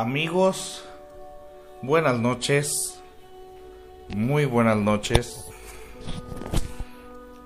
[0.00, 0.82] Amigos,
[1.82, 3.02] buenas noches.
[4.08, 5.44] Muy buenas noches.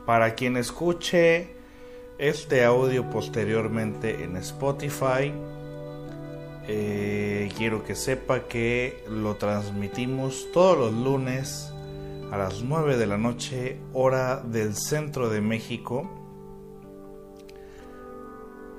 [0.06, 1.56] Para quien escuche
[2.16, 5.32] este audio posteriormente en Spotify,
[6.68, 11.72] eh, quiero que sepa que lo transmitimos todos los lunes
[12.30, 16.23] a las 9 de la noche, hora del centro de México,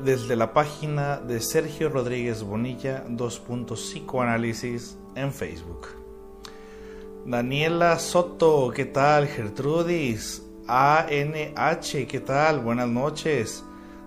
[0.06, 3.42] desde la página de Sergio Rodríguez Bonilla 2.
[3.74, 5.88] Psicoanálisis en Facebook.
[7.26, 9.28] Daniela Soto, ¿qué tal?
[9.28, 12.60] Gertrudis, ANH, ¿qué tal?
[12.60, 13.64] Buenas noches.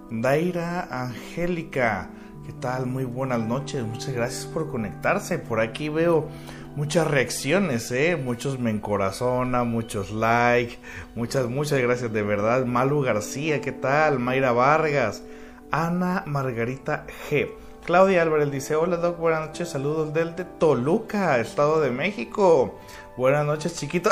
[0.09, 2.11] Daira Angélica,
[2.47, 2.87] ¿qué tal?
[2.87, 3.85] Muy buenas noches.
[3.85, 5.41] Muchas gracias por conectarse.
[5.41, 6.29] Por aquí veo
[6.77, 8.15] muchas reacciones, ¿eh?
[8.15, 10.79] Muchos me encorazona, muchos like,
[11.17, 12.67] muchas, muchas gracias de verdad.
[12.67, 14.21] Malu García, ¿qué tal?
[14.21, 15.25] Mayra Vargas,
[15.71, 17.51] Ana Margarita G.
[17.85, 22.79] Claudia Álvarez dice, hola Doc, buenas noches, saludos del de Toluca, Estado de México.
[23.17, 24.11] Buenas noches, chiquito.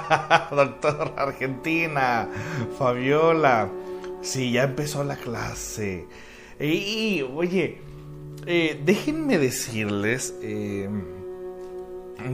[0.50, 2.28] Doctor Argentina.
[2.78, 3.68] Fabiola.
[4.22, 6.06] Sí, ya empezó la clase.
[6.58, 7.78] Y, oye,
[8.46, 10.88] eh, déjenme decirles, eh,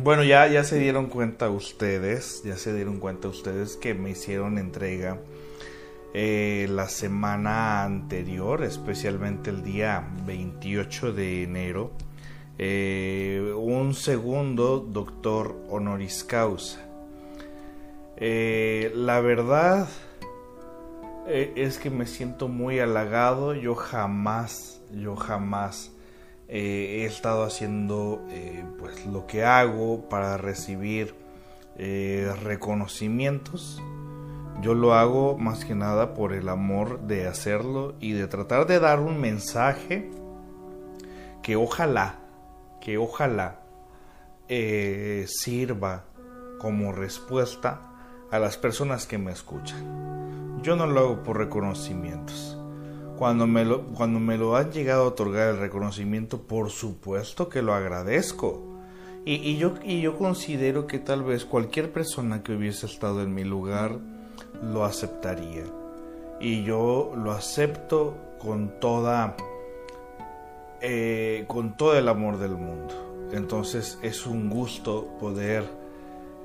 [0.02, 4.58] bueno, ya, ya se dieron cuenta ustedes, ya se dieron cuenta ustedes que me hicieron
[4.58, 5.18] entrega
[6.16, 11.90] eh, la semana anterior, especialmente el día 28 de enero,
[12.56, 16.78] eh, un segundo doctor honoris causa.
[18.16, 19.88] Eh, la verdad
[21.26, 23.54] es que me siento muy halagado.
[23.54, 25.90] Yo jamás, yo jamás
[26.46, 28.22] he estado haciendo
[28.78, 31.12] pues lo que hago para recibir
[31.76, 33.82] reconocimientos
[34.60, 38.80] yo lo hago más que nada por el amor de hacerlo y de tratar de
[38.80, 40.10] dar un mensaje
[41.42, 42.20] que ojalá,
[42.80, 43.60] que ojalá
[44.48, 46.04] eh, sirva
[46.58, 47.80] como respuesta
[48.30, 50.60] a las personas que me escuchan.
[50.62, 52.58] Yo no lo hago por reconocimientos.
[53.18, 57.62] Cuando me, lo, cuando me lo han llegado a otorgar el reconocimiento, por supuesto que
[57.62, 58.62] lo agradezco.
[59.26, 63.34] Y, y, yo, y yo considero que tal vez cualquier persona que hubiese estado en
[63.34, 63.98] mi lugar
[64.62, 65.64] lo aceptaría.
[66.40, 69.36] Y yo lo acepto con toda
[70.80, 73.28] eh, con todo el amor del mundo.
[73.32, 75.64] Entonces es un gusto poder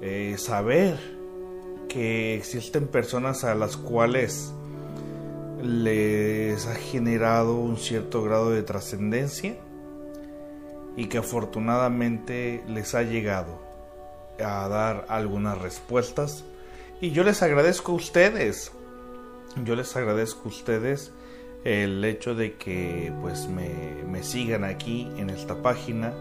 [0.02, 0.98] eh, saber
[1.90, 4.53] que existen personas a las cuales
[5.62, 9.58] les ha generado un cierto grado de trascendencia
[10.96, 13.59] y que afortunadamente les ha llegado
[14.40, 16.46] a dar algunas respuestas
[17.02, 18.72] y yo les agradezco a ustedes.
[19.64, 21.12] Yo les agradezco a ustedes
[21.64, 26.14] el hecho de que pues me, sigan aquí en esta página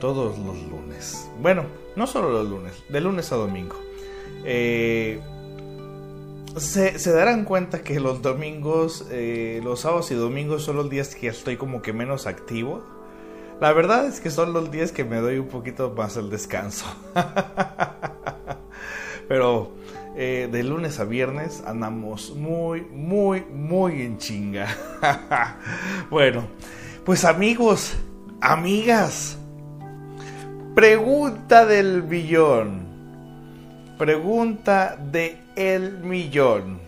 [0.00, 1.28] todos los lunes.
[1.40, 1.64] Bueno,
[1.96, 3.76] no solo los lunes, de lunes a domingo.
[4.44, 5.20] Eh,
[6.56, 11.28] se, darán cuenta que los domingos, eh, los sábados y domingos son los días que
[11.28, 12.82] estoy como que menos activo.
[13.60, 16.86] La verdad es que son los días que me doy un poquito más el descanso.
[19.28, 19.72] Pero
[20.22, 24.68] eh, de lunes a viernes andamos muy, muy, muy en chinga.
[26.10, 26.42] bueno,
[27.06, 27.94] pues amigos,
[28.42, 29.38] amigas,
[30.74, 32.82] pregunta del billón.
[33.96, 36.80] Pregunta de el millón.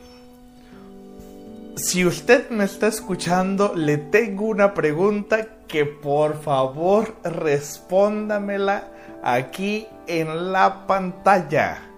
[1.77, 8.89] Si usted me está escuchando, le tengo una pregunta que por favor respóndamela
[9.23, 11.92] aquí en la pantalla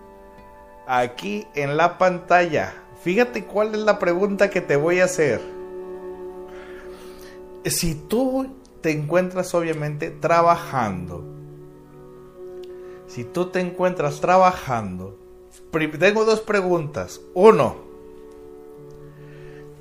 [0.87, 2.75] aquí en la pantalla.
[3.03, 5.41] Fíjate cuál es la pregunta que te voy a hacer.
[7.65, 8.49] Si tú
[8.81, 11.25] te encuentras obviamente trabajando,
[13.07, 15.19] si tú te encuentras trabajando,
[15.99, 17.21] tengo dos preguntas.
[17.35, 17.77] Uno,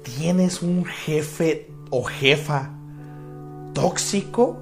[0.04, 2.72] ¿tienes un jefe o jefa
[3.74, 4.58] tóxico?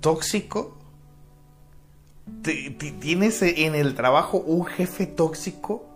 [0.00, 0.73] ¿Tóxico?
[3.00, 5.86] ¿Tienes en el trabajo un jefe tóxico?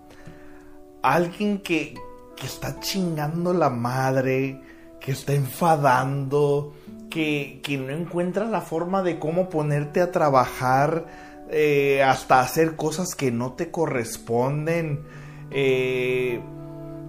[1.02, 1.94] Alguien que,
[2.42, 4.60] está chingando la madre,
[5.00, 6.74] que está enfadando,
[7.10, 11.06] que, no encuentra la forma de cómo ponerte a trabajar,
[11.50, 15.02] eh, hasta hacer cosas que no te corresponden,
[15.50, 16.40] eh,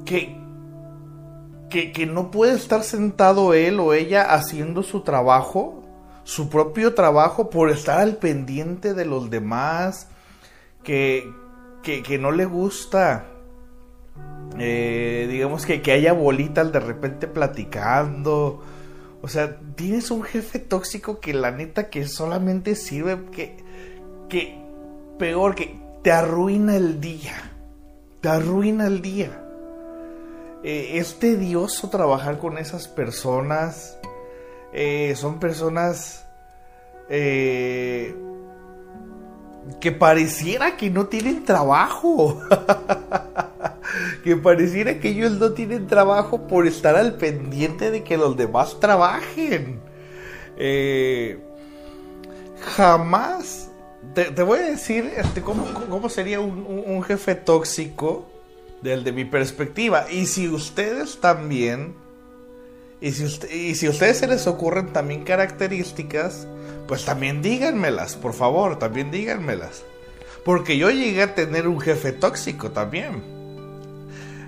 [0.05, 0.37] que,
[1.69, 5.78] que, que no puede estar sentado él o ella haciendo su trabajo
[6.29, 10.09] su propio trabajo por estar al pendiente de los demás,
[10.83, 11.27] que,
[11.81, 13.25] que, no le gusta,
[14.59, 18.63] eh, digamos que, que haya bolitas de repente platicando,
[19.23, 23.57] O sea, tienes un jefe tóxico que la neta que solamente sirve que
[24.29, 24.55] que
[25.17, 27.51] peor que te arruina el día.
[28.21, 29.31] Te arruina el día.
[30.63, 33.98] Eh, es tedioso trabajar con esas personas.
[34.73, 36.25] Eh, son personas
[37.09, 38.15] eh,
[39.79, 42.41] que pareciera que no tienen trabajo.
[44.23, 48.79] que pareciera que ellos no tienen trabajo por estar al pendiente de que los demás
[48.79, 49.81] trabajen.
[52.75, 53.69] jamás
[54.13, 58.25] te, voy a decir este, cómo, sería un, jefe tóxico
[58.81, 60.09] del de mi perspectiva.
[60.11, 61.95] Y si ustedes también,
[63.01, 63.11] y
[63.75, 66.47] si, a ustedes se les ocurren también características,
[66.87, 69.83] pues también díganmelas, por favor, también díganmelas.
[70.43, 73.23] Porque yo llegué a tener un jefe tóxico también.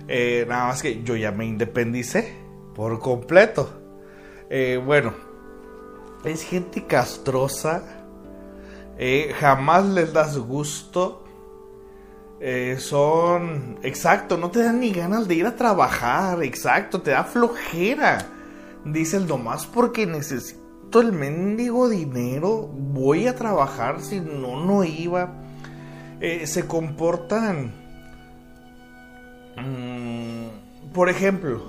[0.07, 2.33] Eh, nada más que yo ya me independicé
[2.75, 3.71] por completo.
[4.49, 5.13] Eh, bueno,
[6.25, 7.83] es gente castrosa
[8.97, 11.19] eh, jamás les das gusto.
[12.79, 18.40] Son, exacto, no te dan ni ganas de ir a trabajar, exacto, te da flojera.
[18.85, 25.33] Dices, nomás porque necesito el mendigo dinero, voy a trabajar, si no, no iba.
[26.19, 27.71] Eh, se comportan,
[29.57, 31.61] mm, por ejemplo,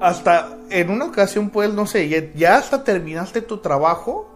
[0.00, 4.32] hasta en una ocasión, pues, no sé, ya hasta terminaste tu trabajo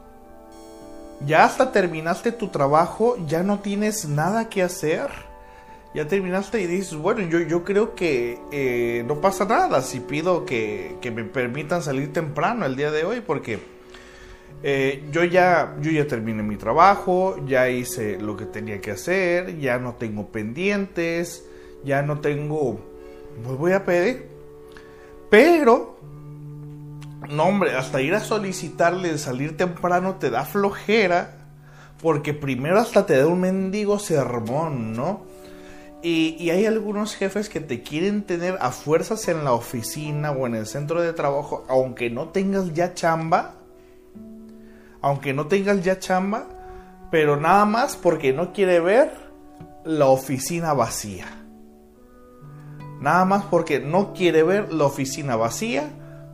[1.24, 5.08] ya hasta terminaste tu trabajo, ya no tienes nada que hacer.
[5.96, 10.44] Ya terminaste y dices, bueno, yo, yo creo que eh, no pasa nada si pido
[10.44, 13.60] que, me permitan salir temprano el día de hoy porque
[14.62, 19.58] eh, yo, ya, yo ya terminé mi trabajo, ya hice lo que tenía que hacer,
[19.58, 21.46] ya no tengo pendientes,
[21.82, 22.78] ya no tengo...
[23.42, 24.26] Pues voy a pedir.
[25.30, 25.98] Pero
[27.30, 31.38] no, hombre, hasta ir a solicitarle salir temprano te da flojera.
[32.02, 35.35] Porque primero hasta te da un mendigo sermón, ¿no?
[36.08, 40.54] Y, hay algunos jefes que te quieren tener a fuerzas en la oficina o en
[40.54, 43.56] el centro de trabajo, aunque no tengas ya chamba.
[45.00, 46.46] Aunque no tengas ya chamba.
[47.10, 49.10] Pero nada más porque no quiere ver
[49.84, 51.26] la oficina vacía.
[53.00, 55.90] Nada más porque no quiere ver la oficina vacía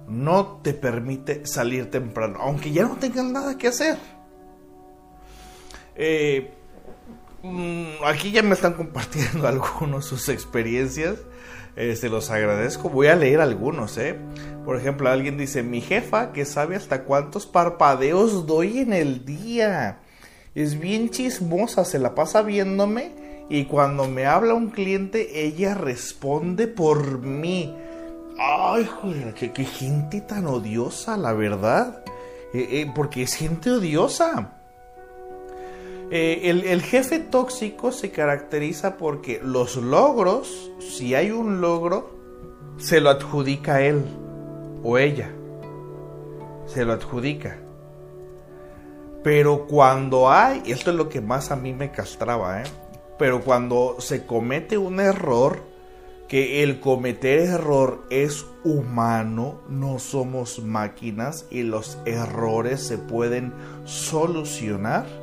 [0.06, 3.96] no te permite salir temprano, aunque ya no tengas nada que hacer.
[5.96, 6.52] Eh,
[8.05, 11.17] aquí ya me están compartiendo algunos sus experiencias.
[11.75, 12.91] Eh, se los agradezco.
[12.91, 14.19] Voy a leer algunos, ¿eh?
[14.65, 20.00] Por ejemplo, alguien dice, mi jefa que sabe hasta cuántos parpadeos doy en el día.
[20.55, 23.12] Es bien chismosa, se la pasa viéndome
[23.49, 27.75] y cuando me habla un cliente, ella responde por mí.
[28.39, 32.05] Ay, joder, qué, gente tan odiosa, la verdad.
[32.55, 34.61] Eh, eh, porque es gente odiosa.
[36.14, 42.10] Eh, el, el, jefe tóxico se caracteriza porque los logros, si hay un logro,
[42.76, 44.04] se lo adjudica él
[44.82, 45.31] o ella.
[46.66, 47.56] Se lo adjudica.
[49.24, 52.66] Pero cuando hay, esto es lo que más a mí me castraba, ¿eh?
[53.19, 55.60] Pero cuando se comete un error,
[56.28, 63.54] que el cometer error es humano, no somos máquinas y los errores se pueden
[63.84, 65.21] solucionar.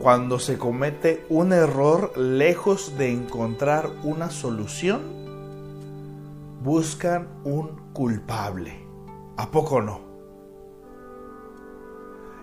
[0.00, 5.02] Cuando se comete un error, lejos de encontrar una solución,
[6.62, 8.86] buscan un culpable.
[9.36, 10.00] ¿A poco no?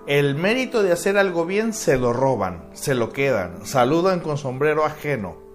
[0.07, 4.85] El mérito de hacer algo bien se lo roban, se lo quedan, saludan con sombrero
[4.85, 5.45] ajeno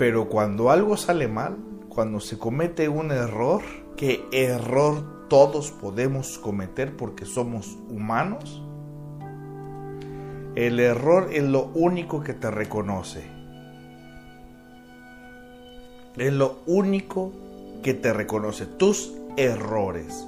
[0.00, 1.58] pero cuando algo sale mal,
[1.90, 3.60] cuando se comete un error,
[3.98, 8.59] que error todos podemos cometer porque somos humanos,
[10.56, 13.22] el error es lo único que te reconoce.
[16.16, 17.32] Es lo único
[17.82, 18.66] que te reconoce.
[18.66, 20.26] Tus errores.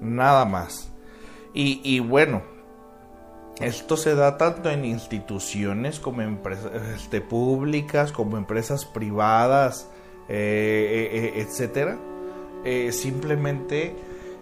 [0.00, 0.90] Nada más.
[1.56, 2.42] Y, bueno,
[3.60, 9.88] esto se da tanto en instituciones como empresas este, públicas, como empresas privadas,
[10.28, 11.96] eh, eh, eh, etcétera.
[12.90, 13.94] simplemente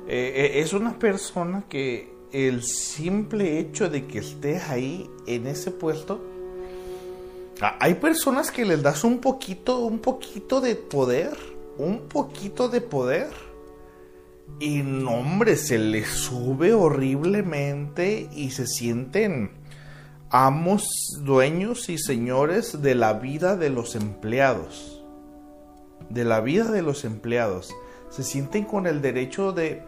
[0.09, 6.21] es una persona que el simple hecho de que estés ahí en ese puesto,
[7.79, 11.37] hay personas que les das un poquito, un poquito de poder,
[11.79, 13.31] un poquito de poder
[14.59, 19.51] y no, hombre, se les sube horriblemente y se sienten
[20.31, 20.87] amos,
[21.21, 25.05] dueños y señores de la vida de los empleados.
[26.09, 27.73] De la vida de los empleados.
[28.11, 29.83] se sienten con el derecho de,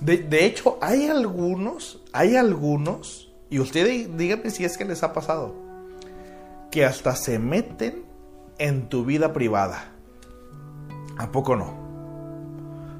[0.00, 5.54] de, hecho, hay algunos, hay algunos, y ustedes díganme si es que les ha pasado,
[6.70, 8.04] que hasta se meten
[8.58, 9.92] en tu vida privada.
[11.16, 11.86] ¿A poco no?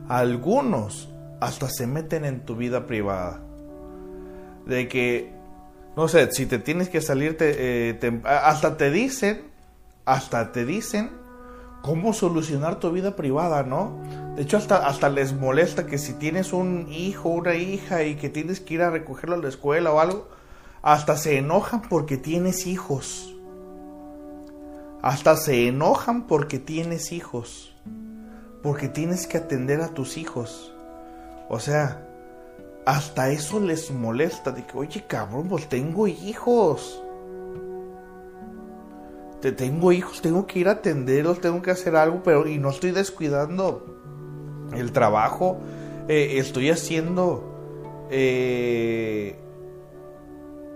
[0.08, 1.10] Algunos
[1.40, 3.42] hasta se meten en tu vida privada.
[4.64, 5.32] De que,
[5.96, 9.42] no sé, si te tienes que salir, eh, hasta te dicen,
[10.06, 11.10] hasta te dicen
[11.86, 13.96] cómo solucionar tu vida privada, ¿no?
[14.34, 18.28] De hecho, hasta, hasta les molesta que si tienes un hijo, una hija y que
[18.28, 20.26] tienes que ir a recogerlo a la escuela o algo,
[20.82, 23.32] hasta se enojan porque tienes hijos.
[25.00, 27.72] Hasta se enojan porque tienes hijos.
[28.64, 30.74] Porque tienes que atender a tus hijos.
[31.48, 32.04] O sea,
[32.84, 34.50] hasta eso les molesta.
[34.50, 37.00] De que, oye, cabrón, pues tengo hijos.
[39.40, 42.70] Te tengo hijos, tengo que ir a atenderlos, tengo que hacer algo, pero y no
[42.70, 43.84] estoy descuidando
[44.74, 45.58] el trabajo.
[46.08, 49.36] Eh, estoy haciendo eh,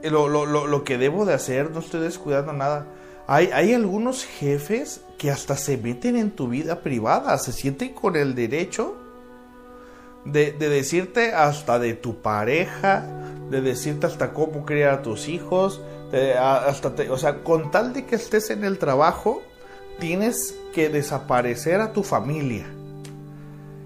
[0.02, 2.86] lo, lo, que debo de hacer, no estoy descuidando nada.
[3.26, 8.16] Hay, hay algunos jefes que hasta se meten en tu vida privada, se sienten con
[8.16, 8.96] el derecho
[10.24, 13.06] de, decirte hasta de tu pareja,
[13.50, 15.80] de decirte hasta cómo criar a tus hijos,
[16.38, 19.42] hasta o sea, con tal de que estés en el trabajo,
[19.98, 22.66] tienes que desaparecer a tu familia.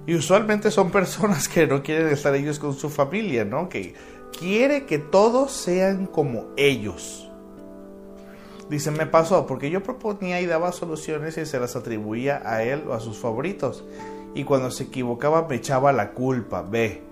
[0.07, 3.69] Y usualmente son personas que no quieren estar ellos con su familia, ¿no?
[3.69, 3.95] Que
[4.39, 7.31] quiere que todos sean como ellos.
[8.69, 12.85] Dice, me pasó porque yo proponía y daba soluciones y se las atribuía a él
[12.89, 13.85] o a sus favoritos
[14.35, 16.63] y cuando se equivocaba me echaba la culpa.
[16.63, 17.03] Ve.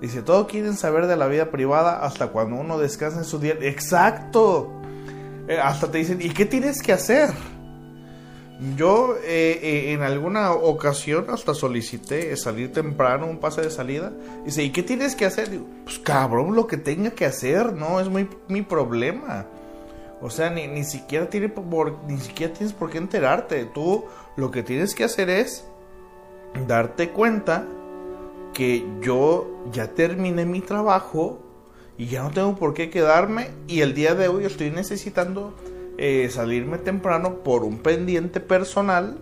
[0.00, 3.56] Dice, todos quieren saber de la vida privada hasta cuando uno descansa en su día.
[3.60, 4.72] Exacto.
[5.48, 7.30] Eh, hasta te dicen, ¿y qué tienes que hacer?
[8.76, 14.12] Yo eh, eh, en alguna ocasión hasta solicité salir temprano, un pase de salida.
[14.44, 15.50] Dice, ¿y qué tienes que hacer?
[15.50, 19.46] Digo, pues cabrón, lo que tenga que hacer, no es mi problema.
[20.20, 23.64] O sea, ni, ni, siquiera tiene por, ni siquiera tienes por qué enterarte.
[23.66, 24.04] Tú
[24.36, 25.64] lo que tienes que hacer es
[26.66, 27.64] darte cuenta
[28.52, 31.40] que yo ya terminé mi trabajo
[31.96, 35.54] y ya no tengo por qué quedarme y el día de hoy estoy necesitando
[35.98, 39.18] eh, salirme temprano por un pendiente personal.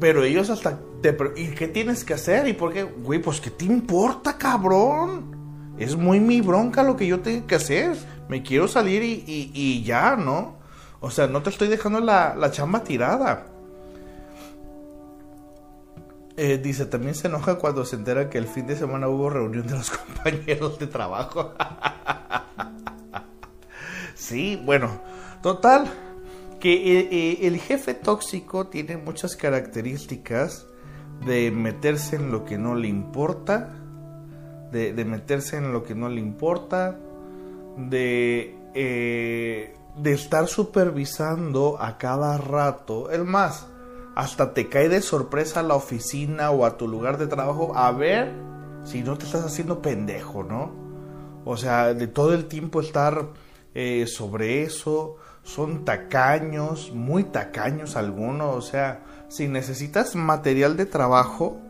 [0.00, 1.16] Pero ellos hasta te...
[1.36, 2.48] ¿Y qué tienes que hacer?
[2.48, 2.84] ¿Y por qué?
[2.84, 5.74] Güey, pues ¿qué te importa, cabrón?
[5.78, 7.96] Es muy mi bronca lo que yo tengo que hacer.
[8.28, 10.56] Me quiero salir y, ya, ¿no?
[11.00, 13.46] O sea, no te estoy dejando la, la chamba tirada.
[16.40, 19.66] Eh, dice, también se enoja cuando se entera que el fin de semana hubo reunión
[19.66, 21.52] de los compañeros de trabajo.
[24.14, 25.02] sí, bueno,
[25.42, 25.90] total,
[26.60, 30.64] que eh, eh, el jefe tóxico tiene muchas características
[31.26, 33.74] de meterse en lo que no le importa,
[34.70, 37.00] de, meterse en lo que no le importa,
[37.76, 43.10] de, de estar supervisando a cada rato.
[43.10, 43.66] El más,
[44.18, 47.92] hasta te cae de sorpresa a la oficina o a tu lugar de trabajo a
[47.92, 48.32] ver
[48.82, 50.72] si no te estás haciendo pendejo, ¿no?
[51.44, 53.28] O sea, de todo el tiempo estar
[53.76, 61.60] eh, sobre eso, son tacaños, muy tacaños algunos, o sea, si necesitas material de trabajo,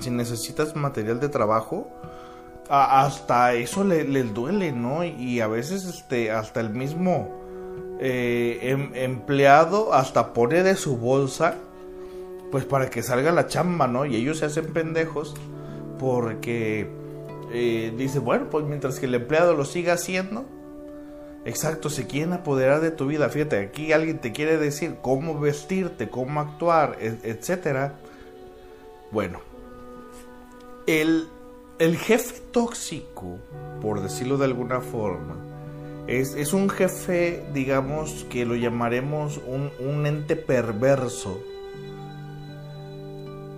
[0.00, 1.88] si necesitas material de trabajo,
[2.68, 5.04] hasta eso les duele, ¿no?
[5.04, 7.37] Y a veces este, hasta el mismo
[8.00, 11.56] eh, em, empleado hasta pone de su bolsa,
[12.50, 14.06] pues para que salga la chamba, ¿no?
[14.06, 15.34] Y ellos se hacen pendejos
[15.98, 16.88] porque
[17.52, 20.44] eh, dice, bueno, pues mientras que el empleado lo siga haciendo,
[21.44, 23.28] exacto, se quieren apoderar de tu vida.
[23.28, 27.98] Fíjate, aquí alguien te quiere decir cómo vestirte, cómo actuar, etcétera.
[29.10, 29.40] Bueno,
[30.86, 31.26] el,
[31.78, 33.38] el jefe tóxico,
[33.80, 35.47] por decirlo de alguna forma,
[36.08, 41.42] es, un jefe, digamos, que lo llamaremos un, ente perverso.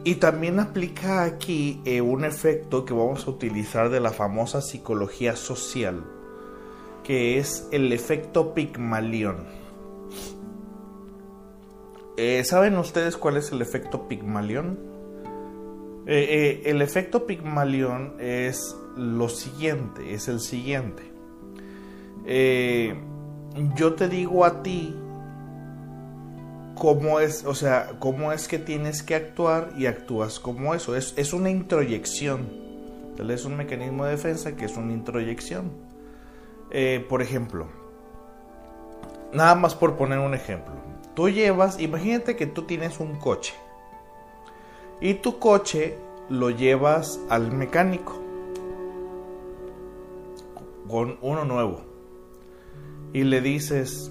[0.02, 5.36] Y también aplica aquí eh, un efecto que vamos a utilizar de la famosa psicología
[5.36, 6.04] social,
[7.04, 9.46] que es el efecto Pigmalión.
[12.16, 14.76] Eh, ¿Saben ustedes cuál es el efecto Pigmalión?
[16.06, 21.19] Eh, el efecto Pigmalión es lo siguiente, es el siguiente.
[22.26, 22.94] Eh,
[23.76, 24.94] yo te digo a ti
[26.74, 30.96] cómo es, o sea, cómo es que tienes que actuar y actúas como eso.
[30.96, 32.48] Es, es una introyección.
[33.28, 35.70] Es un mecanismo de defensa que es una introyección.
[36.70, 37.66] Eh, por ejemplo,
[39.34, 40.72] nada más por poner un ejemplo.
[41.14, 43.54] Tú llevas, imagínate que tú tienes un coche.
[45.02, 45.96] y tu coche
[46.28, 48.20] lo llevas al mecánico
[50.88, 51.89] con uno nuevo
[53.12, 54.10] y le dices,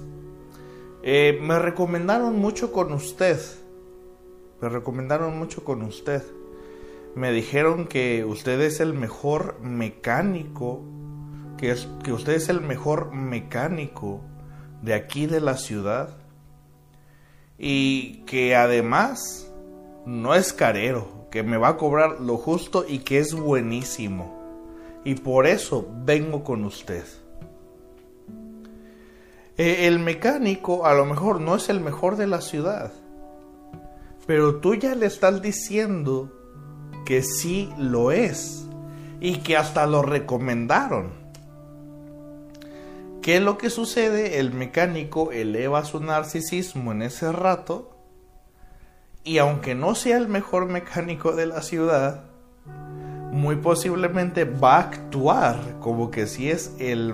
[1.04, 3.40] eh, me recomendaron mucho con usted,
[4.62, 6.24] me recomendaron mucho con usted,
[7.16, 10.84] me dijeron que usted es el mejor mecánico,
[11.58, 14.22] que, es, que usted es el mejor mecánico
[14.82, 16.18] de aquí de la ciudad
[17.58, 19.52] y que además
[20.06, 24.40] no es carero, que me va a cobrar lo justo y que es buenísimo.
[25.04, 27.06] Y por eso vengo con usted.
[29.60, 32.94] E, el mecánico a lo mejor no es el mejor de la ciudad,
[34.26, 36.32] pero tú ya le estás diciendo
[37.06, 38.66] que sí lo es
[39.20, 41.12] y que hasta lo recomendaron.
[43.22, 44.40] ¿Qué es lo que sucede?
[44.40, 47.98] El mecánico eleva su narcisismo en ese rato
[49.26, 52.24] y aunque no sea el mejor mecánico de la ciudad,
[53.34, 57.14] muy posiblemente va a actuar como que si es el,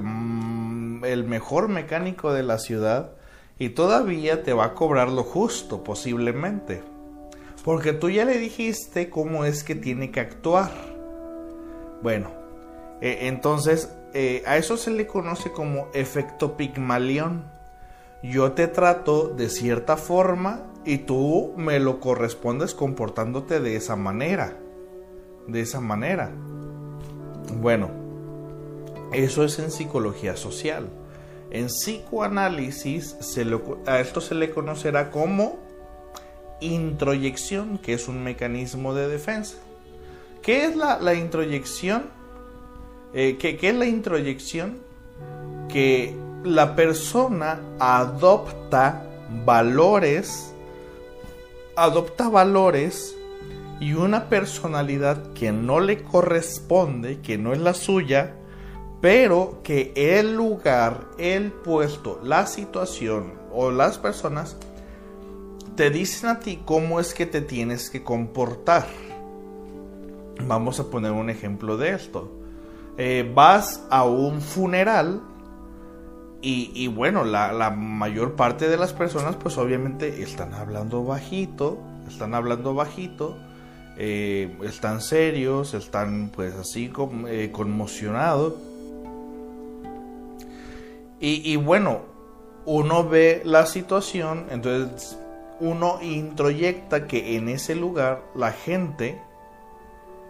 [1.06, 3.12] el mejor mecánico de la ciudad
[3.58, 6.84] y todavía te va a cobrar lo justo posiblemente.
[7.64, 10.72] Porque tú ya le dijiste cómo es que tiene que actuar.
[12.04, 12.30] Bueno,
[13.02, 17.46] eh, entonces eh, a eso se le conoce como efecto Pigmalión.
[18.22, 24.58] Yo te trato de cierta forma y tú me lo correspondes comportándote de esa manera.
[25.48, 26.32] De esa manera.
[27.60, 28.05] Bueno,
[29.24, 30.90] eso es en psicología social.
[31.52, 33.16] En psicoanálisis
[33.86, 35.60] a esto se le conocerá como
[36.60, 39.58] introyección, que es un mecanismo de defensa.
[40.42, 42.10] ¿Qué es la, la introyección?
[43.14, 44.78] Eh, ¿qué, es la introyección?
[45.70, 49.06] Que la persona adopta
[49.46, 50.54] valores,
[51.76, 53.16] adopta valores
[53.80, 58.36] y una personalidad que no le corresponde, que no es la suya,
[59.06, 64.58] pero que el lugar, el puesto, la situación o las personas
[65.76, 68.88] te dicen a ti cómo es que te tienes que comportar.
[70.48, 72.32] Vamos a poner un ejemplo de esto.
[72.98, 75.22] Eh, vas a un funeral
[76.42, 82.74] y, bueno, la, mayor parte de las personas pues obviamente están hablando bajito, están hablando
[82.74, 83.38] bajito,
[84.00, 86.92] eh, están serios, están pues así
[87.28, 88.56] eh, conmocionados.
[91.20, 92.02] Y, bueno,
[92.66, 95.18] uno ve la situación, entonces
[95.60, 99.22] uno introyecta que en ese lugar la gente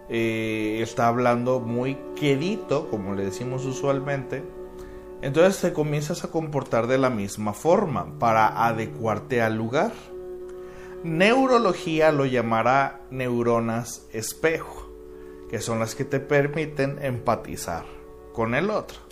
[0.08, 4.44] eh, está hablando muy quedito, como le decimos usualmente,
[5.22, 9.92] entonces te comienzas a comportar de la misma forma para adecuarte al lugar.
[11.02, 14.88] Neurología lo llamará neuronas espejo,
[15.50, 17.84] que son las que te permiten empatizar
[18.32, 19.05] con el otro.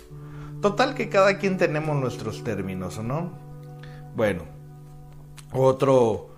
[0.65, 3.37] Total que cada quien tenemos nuestros términos, ¿no?
[4.15, 4.45] Bueno,
[5.53, 6.31] otro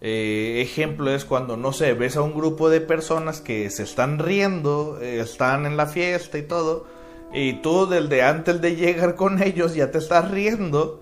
[0.00, 4.20] eh, ejemplo es cuando, no sé, ves a un grupo de personas que se están
[4.20, 6.86] riendo, eh, están en la fiesta y todo,
[7.34, 11.00] y tú desde antes de llegar con ellos ya te estás riendo.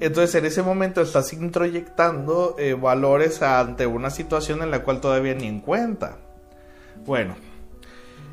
[0.00, 5.34] Entonces en ese momento estás introyectando eh, valores ante una situación en la cual todavía
[5.34, 6.16] ni en cuenta.
[7.04, 7.36] Bueno,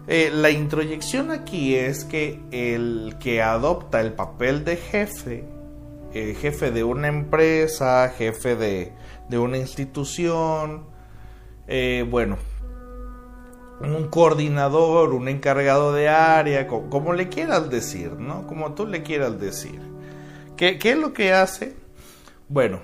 [0.10, 5.46] la introyección aquí es que el que adopta el papel de jefe,
[6.14, 8.92] jefe de una empresa, jefe de,
[9.30, 10.88] de una institución,
[11.68, 12.38] eh, bueno,
[13.80, 18.48] un coordinador, un encargado de área, como, le quieras decir, ¿no?
[18.48, 19.80] Como tú le quieras decir.
[20.58, 21.76] ¿Qué, ¿Qué, es lo que hace?
[22.50, 22.82] Bueno,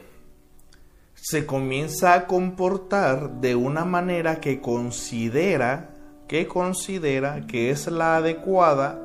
[1.16, 5.95] se comienza a comportar de una manera que considera,
[6.28, 9.00] que considera que es la adecuada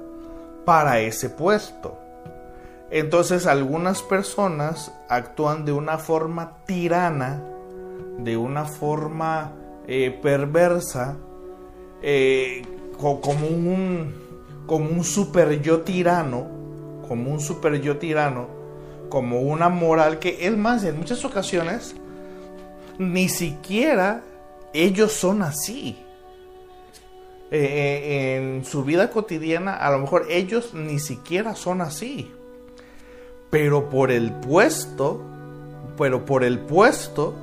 [0.65, 1.99] para ese puesto.
[2.91, 7.43] Entonces algunas personas actúan de una forma tirana,
[8.19, 9.53] de una forma
[9.87, 11.17] eh, perversa,
[12.03, 12.63] eh,
[12.99, 14.15] como, un,
[14.67, 16.47] como un super yo tirano,
[17.07, 18.49] como un super yo tirano,
[19.09, 21.95] como una moral que es más, en muchas ocasiones,
[22.99, 24.23] ni siquiera
[24.73, 25.97] ellos son así.
[27.53, 32.31] Eh, en su vida cotidiana, a lo mejor ellos ni siquiera son así
[33.51, 35.21] pero por el puesto,
[35.99, 37.35] pero por el puesto,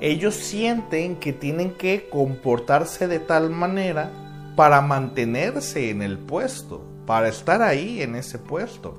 [0.00, 4.10] ellos sienten que tienen que comportarse de tal manera
[4.56, 8.98] para mantenerse en el puesto, para estar ahí en ese puesto.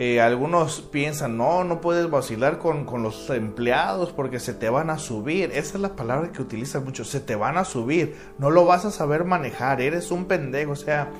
[0.00, 4.90] Eh, algunos piensan, no, no puedes vacilar con, con, los empleados porque se te van
[4.90, 5.50] a subir.
[5.50, 8.14] Esa es la palabra que utilizan mucho, se te van a subir.
[8.38, 10.70] No lo vas a saber manejar, eres un pendejo.
[10.70, 11.10] O sea,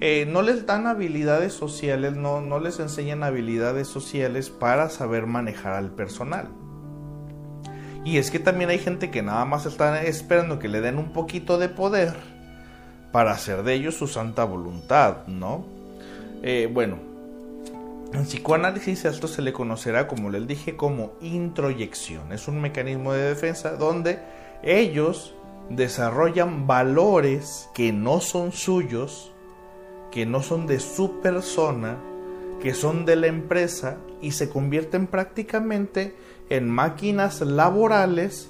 [0.00, 5.74] eh, no les dan habilidades sociales, no, no les enseñan habilidades sociales para saber manejar
[5.74, 6.48] al personal.
[8.06, 11.12] Y es que también hay gente que nada más está esperando que le den un
[11.12, 12.14] poquito de poder
[13.12, 15.66] para hacer de ellos su santa voluntad, ¿no?
[16.42, 17.13] Eh, bueno,
[18.14, 22.32] en psicoanálisis esto se le conocerá, como les dije, como introyección.
[22.32, 24.20] Es un mecanismo de defensa donde
[24.62, 25.34] ellos
[25.68, 29.32] desarrollan valores que no son suyos,
[30.12, 31.98] que no son de su persona,
[32.62, 36.14] que son de la empresa y se convierten prácticamente
[36.50, 38.48] en máquinas laborales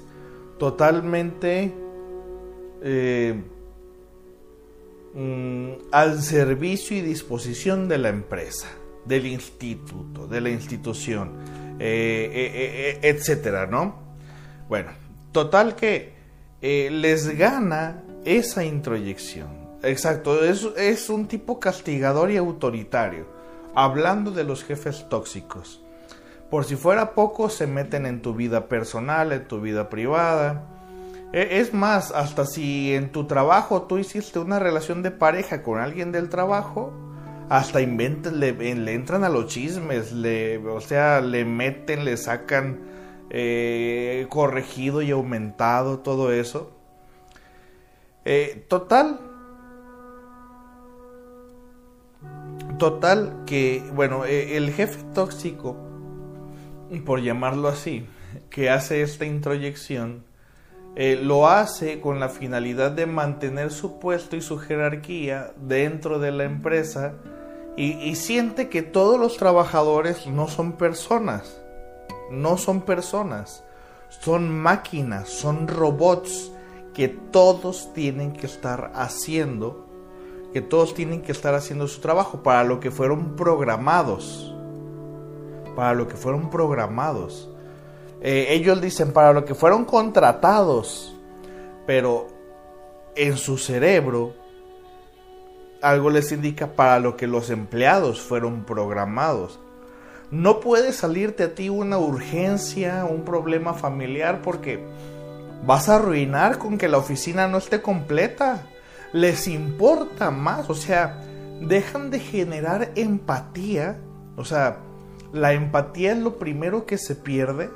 [0.59, 1.73] totalmente
[2.81, 3.41] eh,
[5.15, 8.67] mm, al servicio y disposición de la empresa
[9.05, 11.31] del instituto, de la institución,
[11.79, 13.95] eh, eh, eh, etcétera, ¿no?
[14.67, 14.91] Bueno,
[15.31, 16.15] total que
[16.61, 19.65] les gana esa introyección.
[19.83, 23.27] Exacto, es, es un tipo castigador y autoritario.
[23.75, 25.81] Hablando de los jefes tóxicos.
[26.49, 30.63] Por si fuera poco, se meten en tu vida personal, en tu vida privada.
[31.33, 35.79] E, es más, hasta si en tu trabajo tú hiciste una relación de pareja con
[35.79, 36.93] alguien del trabajo,
[37.49, 38.49] hasta inventan, le,
[38.93, 42.79] entran a los chismes, le, o sea, le meten, le sacan
[43.29, 46.71] eh, corregido y aumentado todo eso.
[48.23, 49.19] Eh, total,
[52.79, 55.77] total que, bueno, eh, el jefe tóxico,
[57.05, 58.07] por llamarlo así,
[58.49, 60.23] que hace esta introyección,
[60.95, 66.45] lo hace con la finalidad de mantener su puesto y su jerarquía dentro de la
[66.45, 67.15] empresa
[67.77, 71.61] y, siente que todos los trabajadores no son personas,
[72.31, 73.63] no son personas,
[74.07, 76.51] son máquinas, son robots
[76.93, 79.85] que todos tienen que estar haciendo,
[80.53, 84.55] que todos tienen que estar haciendo su trabajo para lo que fueron programados,
[85.75, 87.49] para lo que fueron programados.
[88.21, 91.13] Eh, ellos dicen para lo que fueron contratados,
[91.85, 92.27] pero
[93.17, 94.44] en su cerebro
[95.85, 99.59] algo les indica para lo que los empleados fueron programados.
[100.31, 104.83] No puede salirte a ti una urgencia, un problema familiar porque
[105.63, 108.63] vas a arruinar con que la oficina no esté completa.
[109.13, 111.21] Les importa más, o sea,
[111.61, 113.99] dejan de generar empatía.
[114.37, 114.79] O sea,
[115.33, 117.69] la empatía es lo primero que se pierde.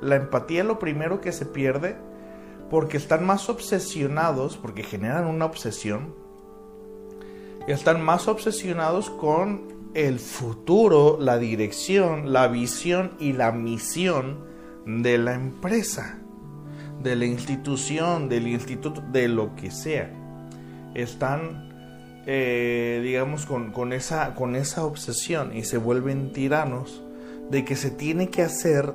[0.00, 1.96] La empatía es lo primero que se pierde
[2.70, 6.25] porque están más obsesionados, porque generan una obsesión
[7.66, 14.44] están más obsesionados con el futuro, la dirección, la visión y la misión
[14.84, 16.18] de la empresa,
[17.02, 20.10] de la institución, del instituto, de lo que sea.
[20.94, 27.02] Están, eh, digamos, con, esa, con esa obsesión y se vuelven tiranos
[27.50, 28.94] de que se tiene que hacer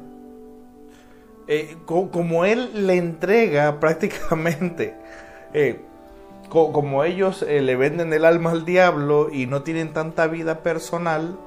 [1.48, 4.96] eh, como él le entrega prácticamente.
[5.54, 5.82] Eh,
[6.52, 11.40] como ellos eh, le venden el alma al diablo y no tienen tanta vida personal,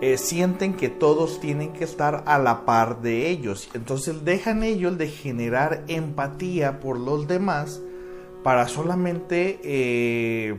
[0.00, 3.70] eh, sienten que todos tienen que estar a la par de ellos.
[3.74, 7.80] Entonces dejan ellos de generar empatía por los demás
[8.42, 10.58] para solamente, eh,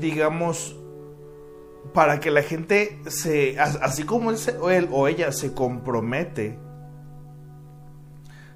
[0.00, 0.76] digamos,
[1.92, 6.58] para que la gente se, así como él o ella se compromete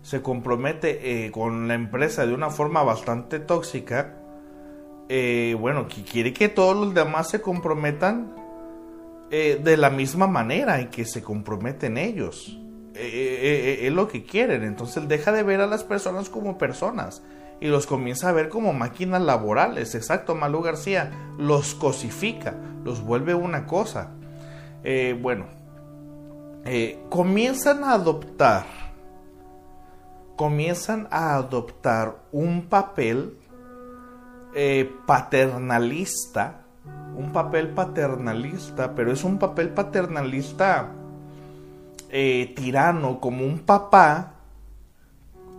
[0.09, 4.15] se compromete eh, con la empresa de una forma bastante tóxica,
[5.11, 8.35] eh, bueno, que quiere que todos los demás se comprometan
[9.31, 12.59] eh, de la misma manera en que se comprometen ellos.
[12.95, 14.63] es lo que quieren.
[14.63, 17.23] Entonces deja de ver a las personas como personas
[17.61, 19.95] y los comienza a ver como máquinas laborales.
[19.95, 24.13] Exacto, Malú García los cosifica, los vuelve una cosa.
[25.21, 25.45] bueno,
[27.11, 28.88] comienzan a adoptar
[30.39, 33.37] comienzan a adoptar un papel
[34.55, 36.61] eh, paternalista,
[37.17, 40.93] un papel paternalista, pero es un papel paternalista
[42.09, 44.35] eh, tirano, como un papá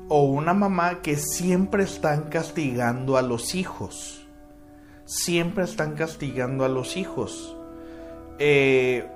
[0.08, 4.26] o una mamá que siempre están castigando a los hijos.
[5.04, 7.54] Siempre están castigando a los hijos.
[8.40, 9.12] Eh,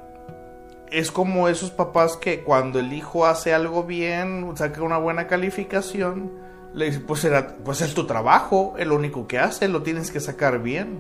[0.93, 6.32] es como esos papás que cuando el hijo hace algo bien, saca una buena calificación,
[6.75, 7.27] le dice, pues,
[7.65, 10.99] pues es tu trabajo, el único que hace, lo tienes que sacar bien.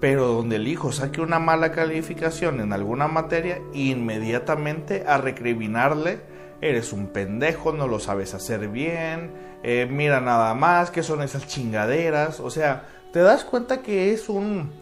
[0.00, 6.18] pero donde el hijo saque una mala calificación en alguna materia, inmediatamente a recriminarle,
[6.60, 9.30] eres un pendejo, no lo sabes hacer bien,
[9.62, 14.28] eh, mira nada más, que son esas chingaderas, o sea, te das cuenta que es
[14.28, 14.72] un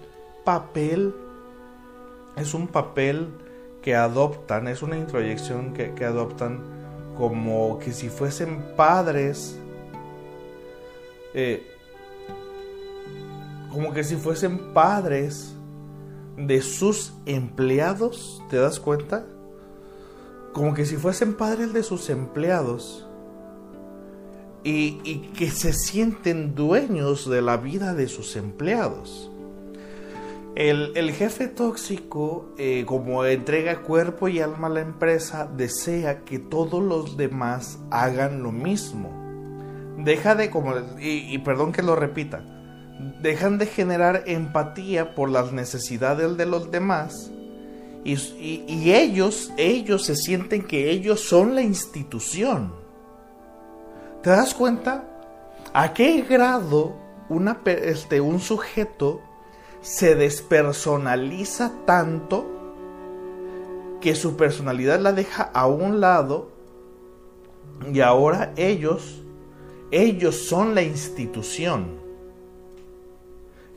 [0.42, 1.14] papel,
[2.36, 3.28] es un papel
[3.82, 6.60] que adoptan, es una introyección que, que adoptan
[7.16, 9.58] como que si fuesen padres,
[11.34, 11.66] eh,
[13.70, 15.54] como que si fuesen padres
[16.36, 19.26] de sus empleados, ¿te das cuenta?
[20.52, 23.06] Como que si fuesen padres de sus empleados
[24.64, 24.92] y,
[25.36, 29.29] que se sienten dueños de la vida de sus empleados.
[30.60, 36.82] El, jefe tóxico, eh, como entrega cuerpo y alma a la empresa, desea que todos
[36.82, 39.10] los demás hagan lo mismo.
[39.96, 42.44] Deja de, como, y perdón que lo repita,
[43.22, 47.30] dejan de generar empatía por las necesidades de los demás
[48.04, 52.72] y, ellos, ellos se sienten que ellos son la institución.
[54.22, 55.04] ¿Te das cuenta?
[55.72, 56.96] ¿A qué grado
[57.28, 59.20] una, este, un sujeto
[59.82, 62.46] se despersonaliza tanto
[64.00, 66.50] que su personalidad la deja a un lado
[67.92, 69.22] y ahora ellos,
[69.90, 72.00] ellos son la institución?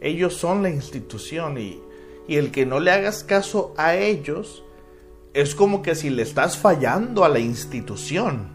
[0.02, 1.82] Ellos son la institución y,
[2.28, 4.64] el que no le hagas caso a ellos
[5.34, 8.50] es como que si le estás fallando a la institución.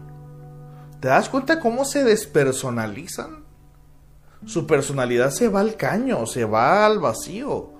[0.99, 3.48] ¿Te das cuenta cómo se despersonalizan?
[4.45, 7.71] Su personalidad se va al caño, se va al vacío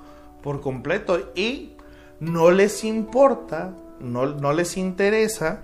[0.44, 1.74] por completo y
[2.20, 5.64] no les importa, no, les interesa,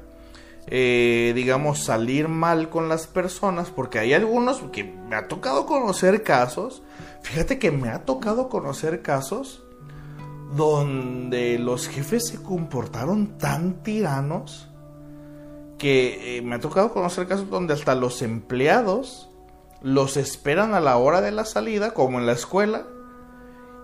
[0.67, 6.23] eh, digamos, salir mal con las personas, porque hay algunos que me ha tocado conocer
[6.23, 6.81] casos
[7.25, 9.63] Fíjate que me ha tocado conocer casos
[10.55, 14.69] donde los jefes se comportaron tan tiranos
[15.79, 19.31] que eh, me ha tocado conocer casos donde hasta los empleados
[19.85, 22.85] los esperan a la hora de la salida, como en la escuela,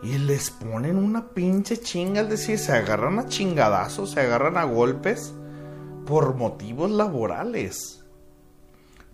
[0.03, 4.65] y les ponen una pinche chinga, es decir, se agarran a chingadazos, se agarran a
[4.65, 5.33] golpes
[6.05, 8.03] por motivos laborales.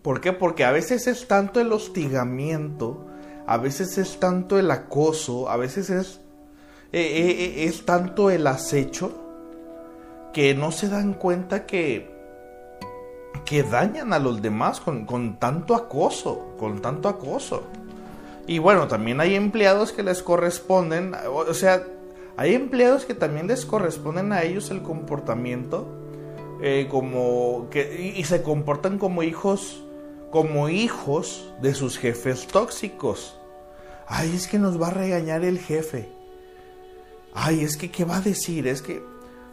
[0.02, 0.34] ¿Por qué?
[0.34, 3.08] Porque a veces es tanto el hostigamiento
[3.48, 6.20] a veces es tanto el acoso, a veces es,
[6.92, 9.24] eh, eh, eh, es tanto el acecho
[10.34, 12.17] que no se dan cuenta que,
[13.46, 17.64] que dañan a los demás con, con tanto acoso, con tanto acoso.
[18.46, 21.84] Y bueno, también hay empleados que les corresponden, o sea,
[22.38, 25.88] hay empleados que también les corresponden a ellos el comportamiento
[26.90, 29.84] como que y, se comportan como hijos
[30.32, 33.38] como hijos de sus jefes tóxicos.
[34.08, 36.10] Ay, es que nos va a regañar el jefe.
[37.34, 38.68] Ay, es que, ¿qué va a decir?
[38.68, 39.02] Es que,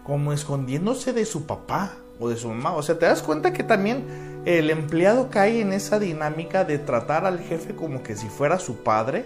[0.03, 2.73] como escondiéndose de su papá o de su mamá.
[2.75, 7.25] O sea, te das cuenta que también el empleado cae en esa dinámica de tratar
[7.25, 9.25] al jefe como que si fuera su padre.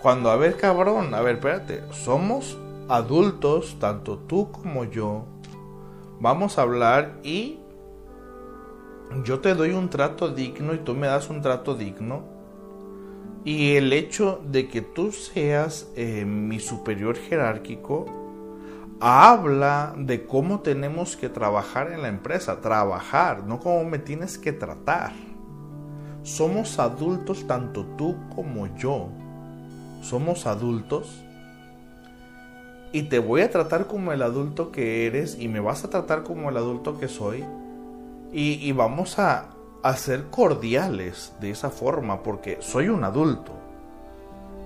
[0.00, 5.24] Cuando, a ver, cabrón, a ver, espérate, somos adultos, tanto tú como yo.
[6.20, 7.58] Vamos a hablar y
[9.24, 12.24] yo te doy un trato digno y tú me das un trato digno.
[13.44, 18.21] Y el hecho de que tú seas eh, mi superior jerárquico
[19.02, 22.60] habla de cómo tenemos que trabajar en la empresa.
[22.60, 25.12] Trabajar, no cómo me tienes que tratar.
[26.22, 29.08] Somos adultos, tanto tú como yo.
[30.02, 31.24] Somos adultos.
[32.92, 36.22] Y te voy a tratar como el adulto que eres y me vas a tratar
[36.22, 37.44] como el adulto que soy.
[38.32, 39.48] Y, vamos a
[39.96, 43.52] ser cordiales de esa forma porque soy un adulto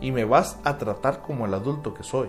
[0.01, 2.29] y me vas a tratar como el adulto que soy.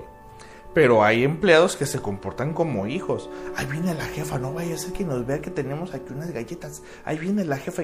[0.74, 3.30] Pero hay empleados que se comportan como hijos.
[3.56, 6.32] Ahí viene la jefa, no vaya a ser que nos vea que tenemos aquí unas
[6.32, 6.84] galletas.
[7.04, 7.84] Ahí viene la jefa.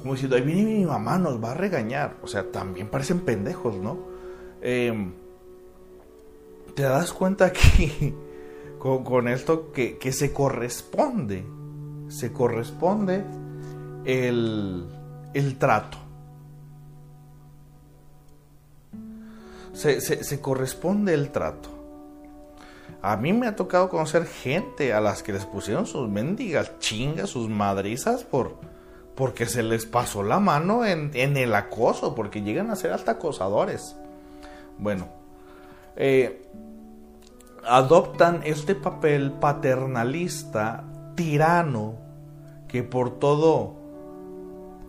[0.00, 2.16] Como diciendo, ahí viene mi mamá, nos va a regañar.
[2.22, 3.98] O sea, también parecen pendejos, ¿no?
[4.62, 5.12] Em,
[6.74, 8.14] te das cuenta que
[8.78, 11.44] con, esto que, que se corresponde.
[12.08, 13.24] Se corresponde
[14.04, 15.98] el, trato.
[19.72, 21.68] Se, corresponde el trato.
[23.02, 27.30] A mí me ha tocado conocer gente a las que les pusieron sus mendigas chingas,
[27.30, 28.58] sus madrizas por
[29.20, 33.94] porque se les pasó la mano en, el acoso, porque llegan a ser hasta acosadores.
[34.78, 35.08] Bueno,
[35.94, 36.48] eh,
[37.66, 40.84] adoptan este papel paternalista,
[41.16, 41.96] tirano,
[42.66, 43.79] que por todo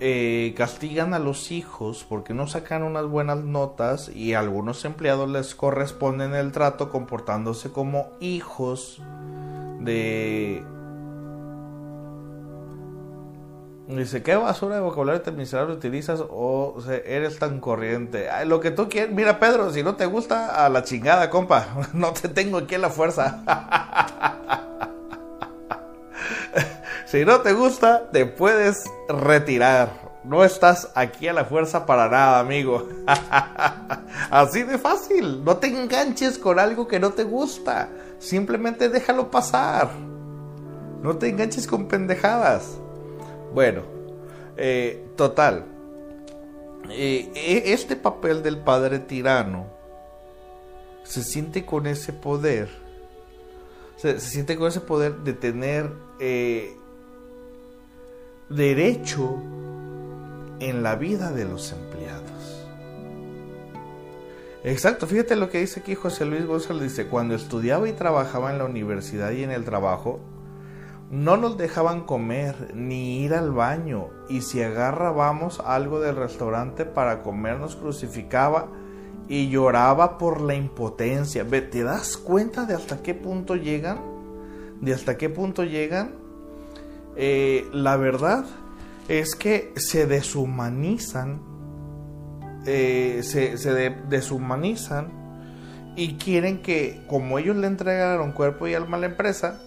[0.04, 5.30] eh, castigan a los hijos porque no sacan unas buenas notas y a algunos empleados
[5.30, 9.00] les corresponden el trato comportándose como hijos
[9.80, 10.64] de...
[13.90, 18.28] Dice, ¿qué basura de vocabulario miserable utilizas o, eres tan corriente?
[18.46, 22.12] lo que tú quieres, mira Pedro, si no te gusta, a la chingada, compa, no
[22.12, 23.44] te tengo aquí la fuerza.
[27.12, 30.22] Si no te gusta, te puedes retirar.
[30.24, 32.88] No estás aquí a la fuerza para nada, amigo.
[34.32, 35.44] Así de fácil.
[35.44, 37.90] No te enganches con algo que no te gusta.
[38.18, 39.92] Simplemente déjalo pasar.
[41.02, 42.78] No te enganches con pendejadas.
[43.54, 43.82] Bueno,
[44.56, 45.66] eh, total.
[46.92, 49.66] Eh, e, este papel del padre tirano
[51.04, 52.70] se siente con ese poder.
[53.98, 56.78] Se, siente con ese poder de tener eh,
[58.56, 59.42] derecho
[60.60, 62.68] en la vida de los empleados.
[64.64, 68.60] Exacto, fíjate lo que dice aquí José Luis González, dice, cuando estudiaba y trabajaba en
[68.60, 70.20] la universidad y en el trabajo,
[71.10, 77.24] no nos dejaban comer ni ir al baño y si agarrábamos algo del restaurante para
[77.24, 78.70] comer nos crucificaba
[79.28, 81.46] y lloraba por la impotencia.
[81.46, 84.00] ¿Te das cuenta de hasta qué punto llegan?
[84.80, 86.21] ¿De hasta qué punto llegan?
[87.16, 88.46] Eh, la verdad
[89.08, 91.42] es que se deshumanizan,
[92.66, 93.58] eh, se,
[94.08, 95.12] deshumanizan
[95.96, 99.62] y quieren que, como ellos le entregaron cuerpo y alma a la empresa,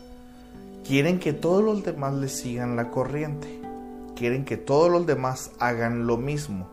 [0.87, 3.61] quieren que todos los demás le sigan la corriente,
[4.17, 6.69] quieren que todos los demás hagan lo mismo.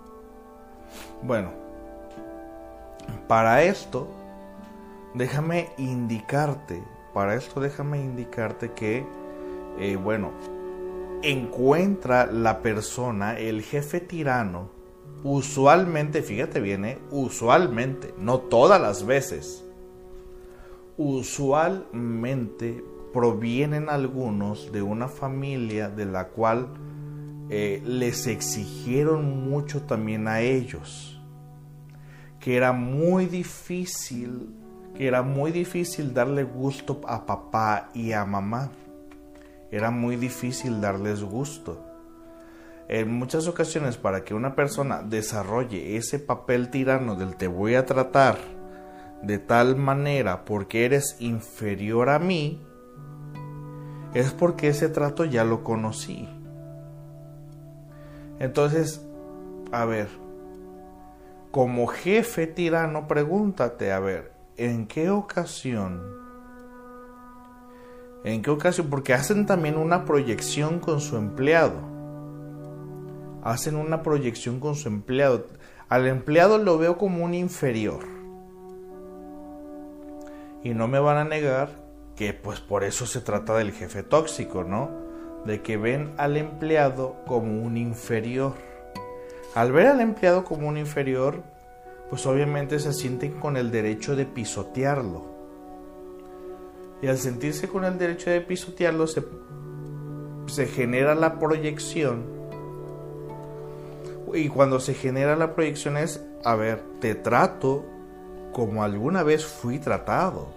[1.22, 1.52] Bueno,
[3.28, 4.08] para esto,
[5.14, 9.06] déjame indicarte, para esto déjame indicarte que,
[9.80, 10.32] eh, bueno,
[11.24, 14.70] encuentra la persona, el jefe tirano,
[15.24, 16.98] usualmente, fíjate bien, ¿eh?
[17.12, 19.64] usualmente, no todas las veces,
[20.98, 26.70] usualmente provienen algunos de una familia de la cual
[27.50, 31.22] eh, les exigieron mucho también a ellos,
[32.40, 34.56] que era muy difícil,
[34.96, 38.72] que era muy difícil darle gusto a papá y a mamá
[39.72, 41.86] era muy difícil darles gusto.
[42.88, 47.86] En muchas ocasiones para que una persona desarrolle ese papel tirano del te voy a
[47.86, 48.38] tratar
[49.24, 52.62] de tal manera porque eres inferior a mí,
[54.14, 56.28] es porque ese trato ya lo conocí.
[58.40, 59.06] Entonces,
[59.72, 60.10] a ver,
[61.52, 66.21] como jefe tirano, pregúntate, a ver, ¿en qué ocasión
[68.24, 68.88] ¿En qué ocasión?
[68.90, 71.74] Porque hacen también una proyección con su empleado.
[73.44, 75.48] Hacen una proyección con su empleado.
[75.90, 78.04] Al empleado lo veo como un inferior.
[80.64, 81.70] Y no me van a negar
[82.16, 84.92] que pues por eso se trata del jefe tóxico, ¿no?
[85.46, 88.54] De que ven al empleado como un inferior.
[89.56, 91.42] Al ver al empleado como un inferior,
[92.12, 95.31] pues obviamente se sienten con el derecho de pisotearlo
[97.02, 99.24] y al sentirse con el derecho de pisotearlo se,
[100.48, 102.24] se genera la proyección.
[104.34, 107.84] Y cuando se genera la proyección es, a ver, te trato
[108.54, 110.50] como alguna vez fui tratado.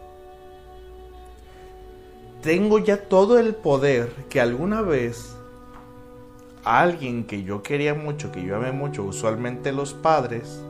[2.43, 5.35] Tengo ya todo el poder que alguna vez
[6.63, 10.61] alguien que yo quería mucho, que yo amé mucho, usualmente los padres,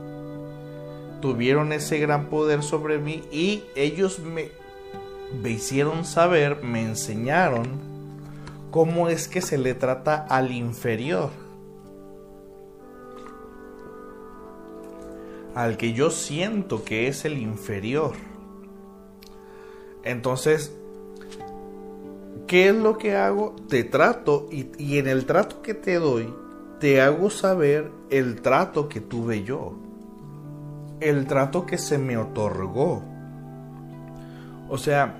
[1.21, 4.51] tuvieron ese gran poder sobre mí y ellos me
[5.33, 7.65] me hicieron saber, me enseñaron
[8.71, 11.29] cómo es que se le trata al inferior.
[15.53, 18.13] Al que yo siento que es el inferior.
[20.03, 20.75] Entonces,
[22.47, 23.55] ¿qué es lo que hago?
[23.69, 26.31] Te trato y, y en el trato que te doy,
[26.79, 29.77] te hago saber el trato que tuve yo.
[30.99, 33.14] El trato que se me otorgó
[34.69, 35.15] o sea,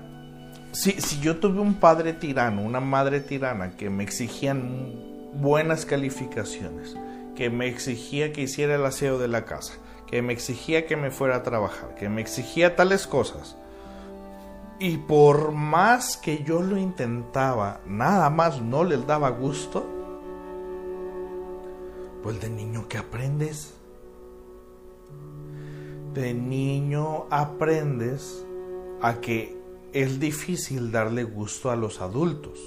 [0.72, 4.94] si, si yo tuve un padre tirano, una madre tirana que me exigían
[5.34, 6.96] buenas calificaciones,
[7.34, 9.74] que me exigía que hiciera el aseo de la casa,
[10.06, 13.56] que me exigía que me fuera a trabajar, que me exigía tales cosas.
[14.78, 19.86] Y por más que yo lo intentaba, nada más no les daba gusto.
[22.22, 23.74] Pues de niño que aprendes.
[26.12, 28.45] De niño aprendes
[29.00, 29.56] a que
[29.92, 32.58] es difícil darle gusto a los adultos,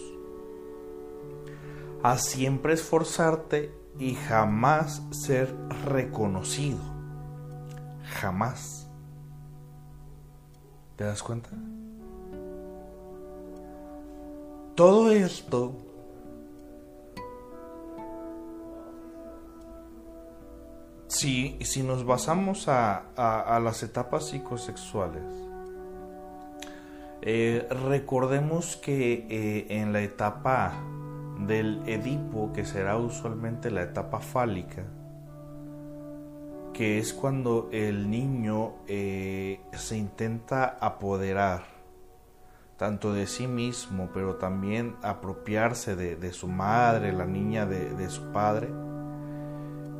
[2.03, 5.53] a siempre esforzarte y jamás ser
[5.85, 6.79] reconocido.
[8.21, 8.87] Jamás.
[10.95, 11.49] ¿Te das cuenta?
[14.75, 15.75] Todo esto
[21.09, 25.23] si, si nos basamos a, las etapas psicosexuales,
[27.31, 30.73] eh, recordemos que eh, en la etapa
[31.37, 34.83] del Edipo, que será usualmente la etapa fálica,
[36.73, 41.65] que es cuando el niño eh, se intenta apoderar
[42.77, 48.69] tanto de sí mismo, pero también apropiarse de, su madre, la niña de su padre,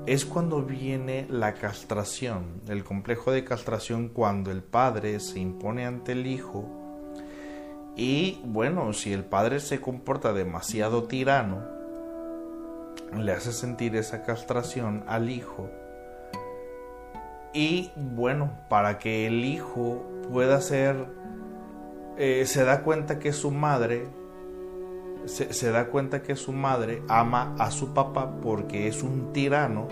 [0.08, 6.14] es cuando viene la castración, el complejo de castración cuando el padre se impone ante
[6.14, 6.79] el hijo
[7.96, 11.64] y bueno, si el padre se comporta demasiado tirano,
[13.18, 15.70] le hace sentir esa castración al hijo
[17.54, 21.08] y bueno, para que el hijo pueda ser,
[22.18, 24.08] eh, se da cuenta que su madre
[25.26, 29.88] se, da cuenta que su madre ama a su papá porque es un tirano.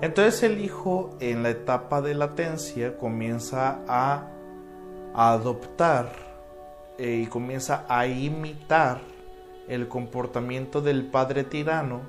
[0.00, 4.28] Entonces el hijo en la etapa de latencia comienza a,
[5.14, 6.12] adoptar
[6.98, 9.00] eh, y comienza a imitar
[9.68, 12.00] el comportamiento del padre tirano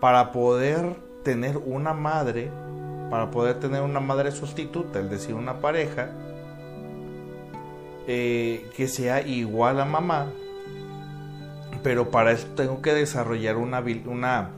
[0.00, 2.50] para poder tener una madre,
[3.10, 6.10] para poder tener una madre sustituta, es decir, una pareja
[8.06, 10.26] eh, que sea igual a mamá
[11.82, 14.50] pero para eso tengo que desarrollar una, una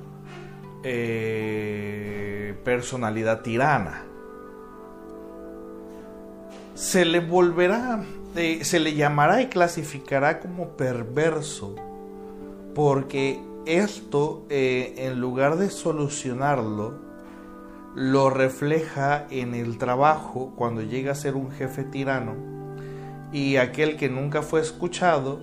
[0.82, 4.04] eh, personalidad tirana.
[6.74, 8.02] Se le volverá,
[8.34, 11.74] eh, se le llamará y clasificará como perverso,
[12.74, 16.94] porque esto, eh, en lugar de solucionarlo,
[17.94, 22.34] lo refleja en el trabajo cuando llega a ser un jefe tirano
[23.32, 25.40] y aquel que nunca fue escuchado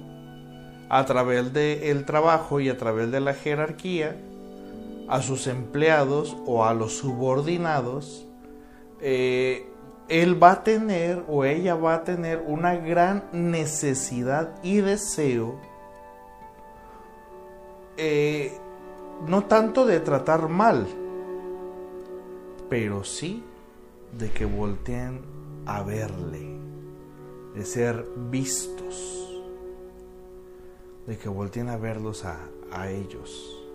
[0.89, 4.17] a través del trabajo y a través de la jerarquía
[5.07, 8.27] a sus empleados o a los subordinados,
[9.01, 9.68] eh,
[10.09, 15.55] él va a tener o ella va a tener una gran necesidad y deseo,
[17.97, 18.57] eh,
[19.27, 20.87] no tanto de tratar mal,
[22.69, 23.43] pero sí
[24.17, 25.21] de que volteen
[25.65, 26.59] a verle,
[27.55, 29.19] de ser vistos
[31.09, 32.37] de que volteen a verlos a,
[32.91, 33.65] ellos.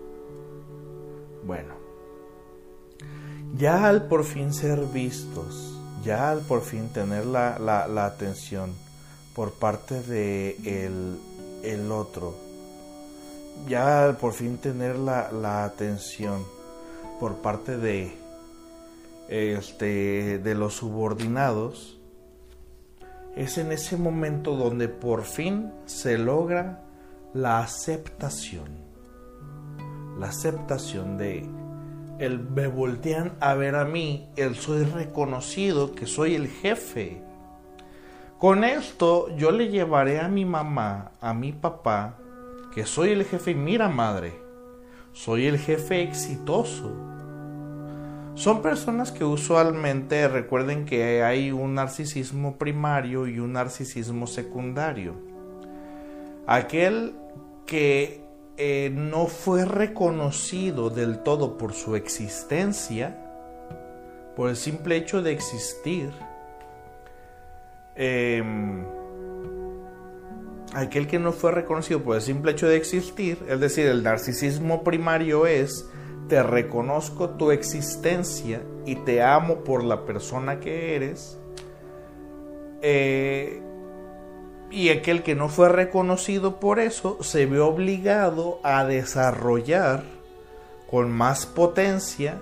[1.45, 1.73] Bueno,
[3.57, 5.74] ya al por fin ser vistos,
[6.05, 8.73] ya al por fin tener la, atención
[9.33, 10.55] por parte de
[11.63, 12.35] el, otro,
[13.67, 16.45] ya al por fin tener la, atención
[17.19, 18.15] por parte de
[19.27, 21.97] este de los subordinados
[23.35, 26.83] es en ese momento donde por fin se logra
[27.33, 28.85] la aceptación.
[30.19, 31.49] La aceptación de
[32.19, 37.21] el me voltean a ver a mí, el soy reconocido que soy el jefe.
[38.37, 42.17] Con esto yo le llevaré a mi mamá, a mi papá,
[42.73, 44.33] que soy el jefe, mira madre,
[45.13, 46.91] soy el jefe exitoso.
[48.35, 55.13] Son personas que usualmente recuerden que hay un narcisismo primario y un narcisismo secundario.
[56.45, 57.15] Aquel
[57.65, 58.24] que
[58.57, 63.17] eh, no fue reconocido del todo por su existencia,
[64.35, 66.11] por el simple hecho de existir.
[67.95, 68.85] Em,
[70.73, 74.83] aquel que no fue reconocido por el simple hecho de existir, es decir, el narcisismo
[74.83, 75.89] primario es,
[76.27, 81.37] te reconozco tu existencia y te amo por la persona que eres,
[82.81, 83.61] eh,
[84.75, 90.03] y aquel que no fue reconocido por eso se ve obligado a desarrollar
[90.91, 92.41] con más potencia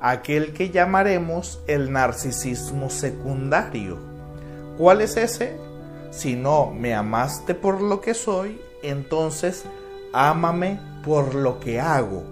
[0.00, 3.98] aquel que llamaremos el narcisismo secundario.
[4.78, 5.58] ¿Cuál es ese?
[6.10, 9.66] Si no me amaste por lo que soy, entonces
[10.14, 12.24] ámame por lo que hago.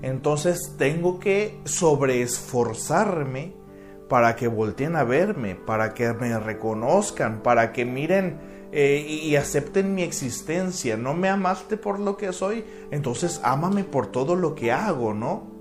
[0.00, 3.52] Entonces tengo que sobreesforzarme
[4.08, 9.94] para que volteen a verme, para que me reconozcan, para que miren eh, y acepten
[9.94, 10.96] mi existencia.
[10.96, 15.58] No me amaste por lo que soy, entonces ámame por todo lo que hago, ¿no?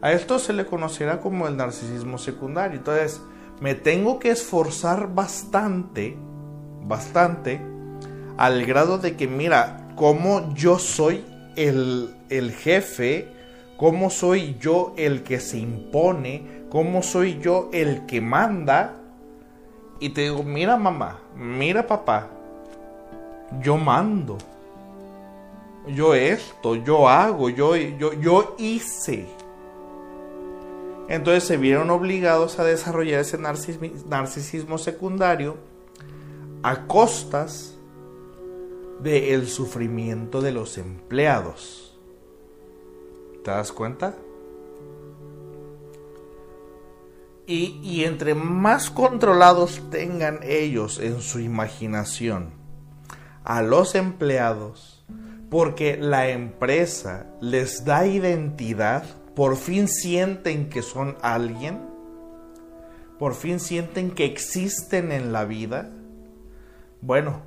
[0.00, 2.78] A esto se le conocerá como el narcisismo secundario.
[2.78, 3.20] Entonces,
[3.60, 6.16] me tengo que esforzar bastante,
[6.82, 7.60] bastante,
[8.36, 11.24] al grado de que, mira, como yo soy
[11.56, 13.28] el, el jefe,
[13.76, 18.96] cómo soy yo el que se impone, cómo soy yo el que manda.
[20.00, 22.30] Y te digo, mira mamá, mira papá,
[23.62, 24.38] yo mando.
[25.88, 29.26] Yo esto, yo hago, yo, yo, yo hice.
[31.08, 35.56] Entonces se vieron obligados a desarrollar ese narcisismo secundario
[36.64, 37.76] a costas
[39.00, 41.96] del sufrimiento de los empleados.
[43.44, 44.16] ¿Te das cuenta?
[47.46, 52.55] Y, y, entre más controlados tengan ellos en su imaginación
[53.46, 55.04] a los empleados,
[55.50, 59.04] porque la empresa les da identidad,
[59.36, 61.80] por fin sienten que son alguien,
[63.20, 65.88] por fin sienten que existen en la vida,
[67.00, 67.42] bueno,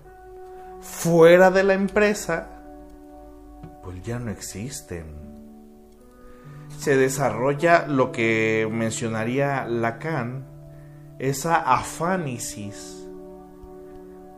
[0.80, 2.48] fuera de la empresa,
[3.84, 5.04] pues ya no existen.
[6.78, 10.46] Se desarrolla lo que mencionaría Lacan,
[11.20, 12.99] esa afánisis,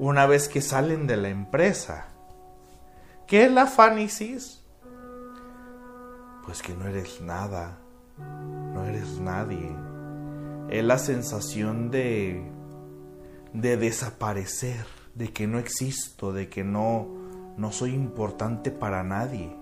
[0.01, 2.07] una vez que salen de la empresa.
[3.27, 4.63] ¿Qué es la afánisis?
[6.43, 7.77] Pues que no eres nada,
[8.17, 9.71] no eres nadie.
[10.71, 12.43] Es la sensación de,
[13.53, 17.07] de desaparecer de que no existo, de que no,
[17.57, 19.55] no soy importante para nadie.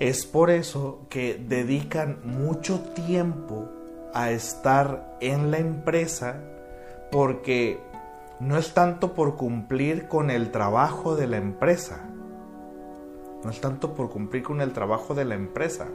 [0.00, 3.70] Es por eso que dedican mucho tiempo
[4.12, 6.42] a estar en la empresa
[7.10, 7.87] porque
[8.40, 12.08] no es tanto por cumplir con el trabajo de la empresa.
[13.42, 15.88] No es tanto por cumplir con el trabajo de la empresa.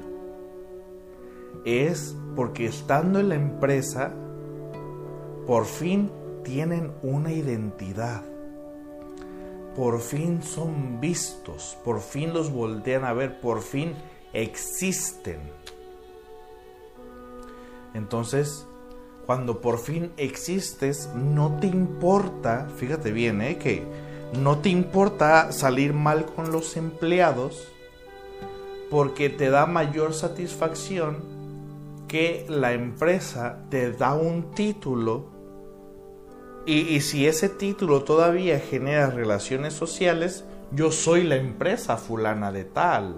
[1.66, 4.14] Es porque estando en la empresa,
[5.48, 6.12] por fin
[6.44, 8.24] tienen una identidad.
[9.76, 13.94] Por fin son vistos, por fin los voltean a ver, por fin
[14.34, 15.40] existen.
[17.94, 18.68] Entonces,
[19.26, 23.58] cuando por fin existes, no te importa, fíjate bien, ¿eh?
[23.58, 23.84] que
[24.40, 27.68] no te importa salir mal con los empleados,
[28.90, 31.18] porque te da mayor satisfacción
[32.08, 35.34] que la empresa te da un título
[36.66, 43.18] y, si ese título todavía genera relaciones sociales, yo soy la empresa fulana de tal.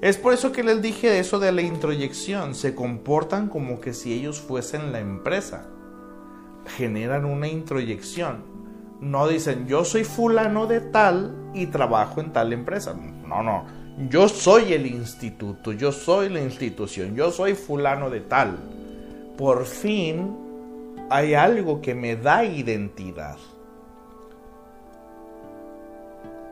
[0.00, 2.54] Es por eso que les dije eso de la introyección.
[2.54, 5.66] Se comportan como que si ellos fuesen la empresa.
[6.76, 8.44] Generan una introyección.
[9.00, 12.94] No dicen yo soy fulano de tal y trabajo en tal empresa.
[13.26, 13.66] No, no.
[14.08, 18.56] Yo soy el instituto, yo soy la institución, yo soy fulano de tal.
[19.36, 20.36] Por fin
[21.10, 23.36] hay algo que me da identidad.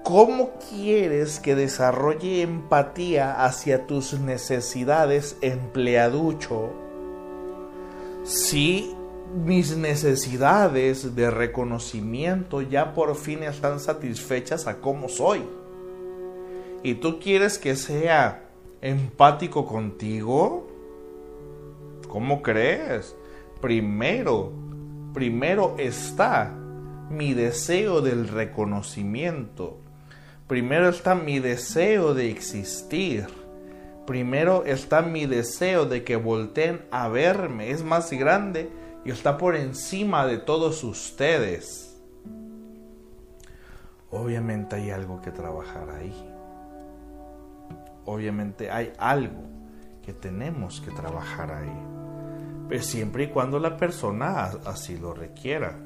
[0.07, 6.71] ¿Cómo quieres que desarrolle empatía hacia tus necesidades, empleaducho,
[8.23, 8.95] si
[9.45, 15.43] mis necesidades de reconocimiento ya por fin están satisfechas a cómo soy?
[16.85, 18.49] ¿Y tú quieres que sea
[18.83, 20.69] empático contigo?
[22.09, 23.17] ¿Cómo crees?
[23.61, 24.53] primero,
[25.13, 26.55] primero está
[27.11, 29.79] mi deseo del reconocimiento.
[30.47, 33.27] Primero está mi deseo de existir.
[34.07, 37.71] Primero está mi deseo de que volteen a verme.
[37.71, 38.71] Es más grande
[39.05, 42.01] y está por encima de todos ustedes.
[44.11, 46.15] Obviamente hay algo que trabajar ahí.
[48.05, 49.43] Obviamente hay algo
[50.05, 51.83] que tenemos que trabajar ahí.
[52.69, 55.77] Pues siempre y cuando la persona así lo requiera.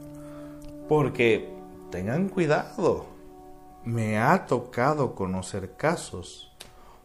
[0.87, 1.49] Porque
[1.91, 3.20] tengan cuidado.
[3.85, 6.53] Me ha tocado conocer casos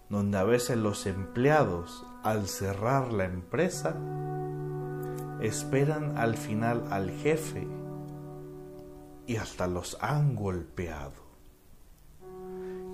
[0.09, 3.95] donde a veces los empleados al cerrar la empresa
[5.39, 7.65] esperan al final al jefe
[9.25, 11.23] y hasta los han golpeado.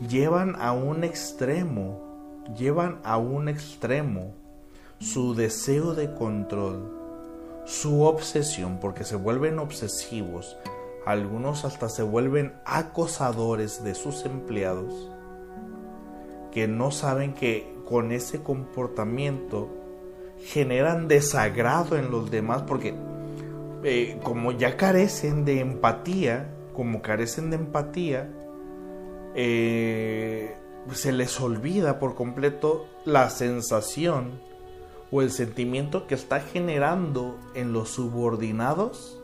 [0.07, 4.35] Llevan a un extremo, llevan a un extremo
[4.99, 7.01] su deseo de control,
[7.65, 10.55] su obsesión, porque se vuelven obsesivos,
[11.05, 15.11] algunos hasta se vuelven acosadores de sus empleados,
[16.51, 19.69] que no saben que con ese comportamiento
[20.37, 22.95] generan desagrado en los demás, porque
[23.83, 28.29] eh, como ya carecen de empatía, como carecen de empatía,
[29.35, 30.55] eh,
[30.93, 34.39] se les olvida por completo la sensación
[35.11, 39.20] o el sentimiento que está generando en los subordinados.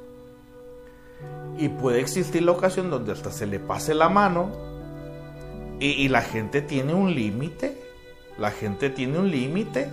[1.58, 4.52] Y puede existir la ocasión donde hasta se le pase la mano
[5.80, 7.78] y, la gente tiene un límite.
[8.38, 9.90] La gente tiene un límite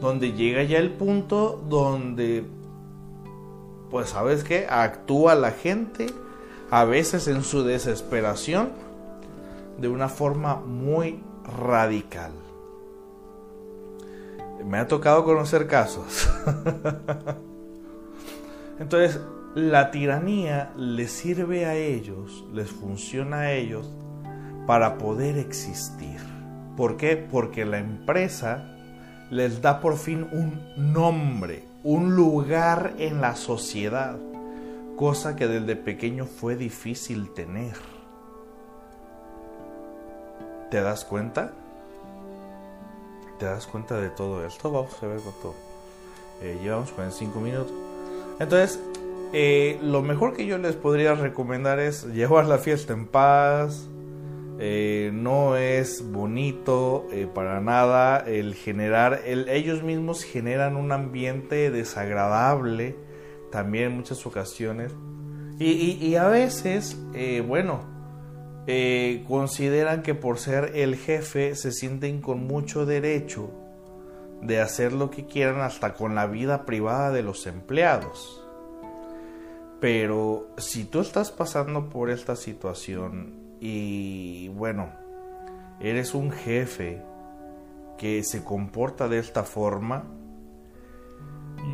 [0.00, 2.44] donde llega ya el punto donde,
[3.90, 6.06] pues sabes qué, actúa la gente,
[6.70, 8.70] a veces en su desesperación,
[9.78, 11.22] de una forma muy
[11.58, 12.32] radical.
[14.64, 16.28] Me ha tocado conocer casos.
[18.78, 19.20] Entonces,
[19.54, 23.88] la tiranía les sirve a ellos, les funciona a ellos
[24.66, 26.18] para poder existir.
[26.76, 27.16] ¿Por qué?
[27.16, 28.64] Porque la empresa
[29.30, 34.16] les da por fin un nombre, un lugar en la sociedad,
[34.96, 37.76] cosa que desde pequeño fue difícil tener.
[40.70, 41.52] ¿Te das cuenta?
[43.38, 44.72] ¿Te das cuenta de todo esto?
[44.72, 45.54] Vamos a ver cuánto.
[46.42, 47.72] Eh, llevamos 45 minutos.
[48.40, 48.80] Entonces,
[49.36, 53.90] eh, lo mejor que yo les podría recomendar es llevar la fiesta en paz.
[54.60, 62.94] Eh, no es bonito eh, para nada el generar, ellos mismos generan un ambiente desagradable
[63.50, 64.92] también en muchas ocasiones.
[65.58, 66.96] Y, a veces,
[67.46, 67.80] bueno,
[69.26, 73.50] consideran que por ser el jefe se sienten con mucho derecho
[74.42, 78.43] de hacer lo que quieran hasta con la vida privada de los empleados.
[79.80, 84.90] Pero si tú estás pasando por esta situación y bueno,
[85.80, 87.02] eres un jefe
[87.98, 90.04] que se comporta de esta forma,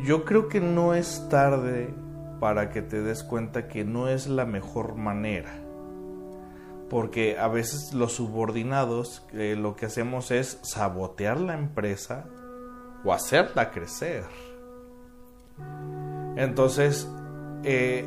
[0.03, 1.93] yo creo que no es tarde
[2.39, 5.53] para que te des cuenta que no es la mejor manera.
[6.89, 12.25] Porque a veces los subordinados eh, lo que hacemos es sabotear la empresa
[13.05, 14.25] o hacerla crecer.
[16.35, 17.07] Entonces,
[17.63, 18.05] eh,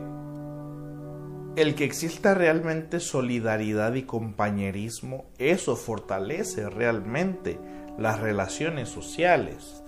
[1.56, 7.58] el que exista realmente solidaridad y compañerismo, eso fortalece realmente
[7.96, 9.82] las relaciones sociales.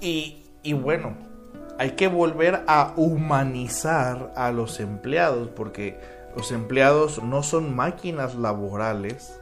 [0.00, 1.16] Y, y, bueno,
[1.78, 5.98] hay que volver a humanizar a los empleados, porque
[6.36, 9.40] los empleados no son máquinas laborales,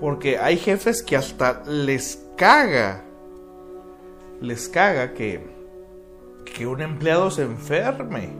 [0.00, 3.04] porque hay jefes que hasta les caga,
[4.42, 5.55] les caga que
[6.46, 8.30] que un empleado se enferme.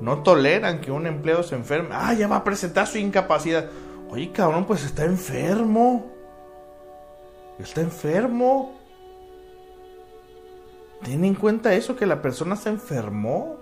[0.00, 1.90] No toleran que un empleado se enferme.
[1.92, 3.68] Ah, ya va a presentar su incapacidad.
[4.10, 6.12] Oye, cabrón, pues está enfermo.
[7.58, 8.78] Está enfermo.
[11.04, 13.56] Ten en cuenta eso, que la persona se enfermó.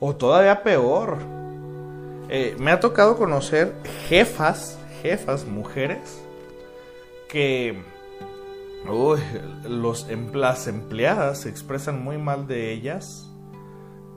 [0.00, 1.18] O todavía peor.
[2.28, 3.74] Eh, me ha tocado conocer
[4.08, 6.22] jefas, jefas, mujeres,
[7.28, 7.82] que
[8.84, 13.32] Los, las empleadas se expresan muy mal de ellas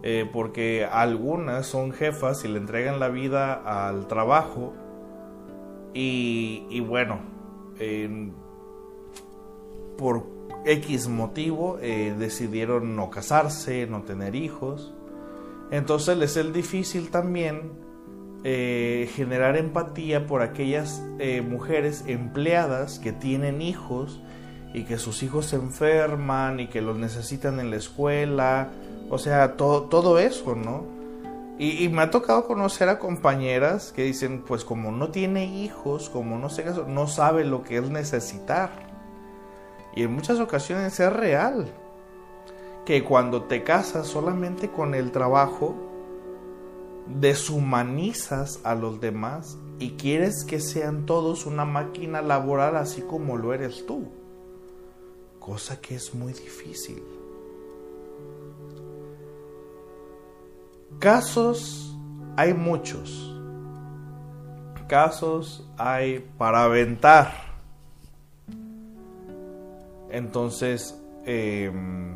[0.08, 4.72] eh, porque algunas son jefas y le entregan la vida al trabajo
[5.96, 7.22] y, bueno,
[9.98, 10.28] por
[10.66, 14.94] X motivo eh, decidieron no casarse, no tener hijos.
[15.72, 17.72] Entonces les es difícil también
[18.44, 21.02] eh, generar empatía por aquellas
[21.50, 24.22] mujeres empleadas que tienen hijos
[24.76, 28.68] y que sus hijos se enferman y que los necesitan en la escuela,
[29.10, 30.84] o sea, todo, todo eso, ¿no?
[31.58, 36.38] Y, me ha tocado conocer a compañeras que dicen, pues como no tiene hijos, como
[36.38, 38.70] no sé no sabe lo que es necesitar.
[39.96, 41.72] Y en muchas ocasiones es real.
[42.86, 45.74] Que cuando te casas solamente con el trabajo,
[47.08, 53.54] deshumanizas a los demás y quieres que sean todos una máquina laboral así como lo
[53.54, 54.10] eres tú
[55.46, 57.04] cosa que es muy difícil.
[60.98, 61.96] Casos
[62.36, 63.32] hay muchos.
[64.88, 67.32] Casos hay para aventar.
[70.10, 72.16] Entonces, em,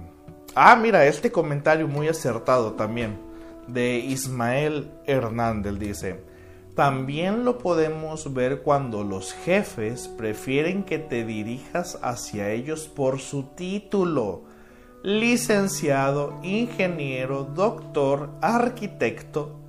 [0.56, 3.20] ah, mira, este comentario muy acertado también
[3.68, 6.24] de Ismael Hernández dice,
[6.80, 13.48] también lo podemos ver cuando los jefes prefieren que te dirijas hacia ellos por su
[13.54, 14.44] título.
[15.04, 19.60] Licenciado, ingeniero, doctor, arquitecto,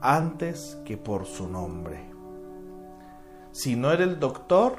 [0.00, 2.10] antes que por su nombre.
[3.52, 4.74] Si no eres doctor,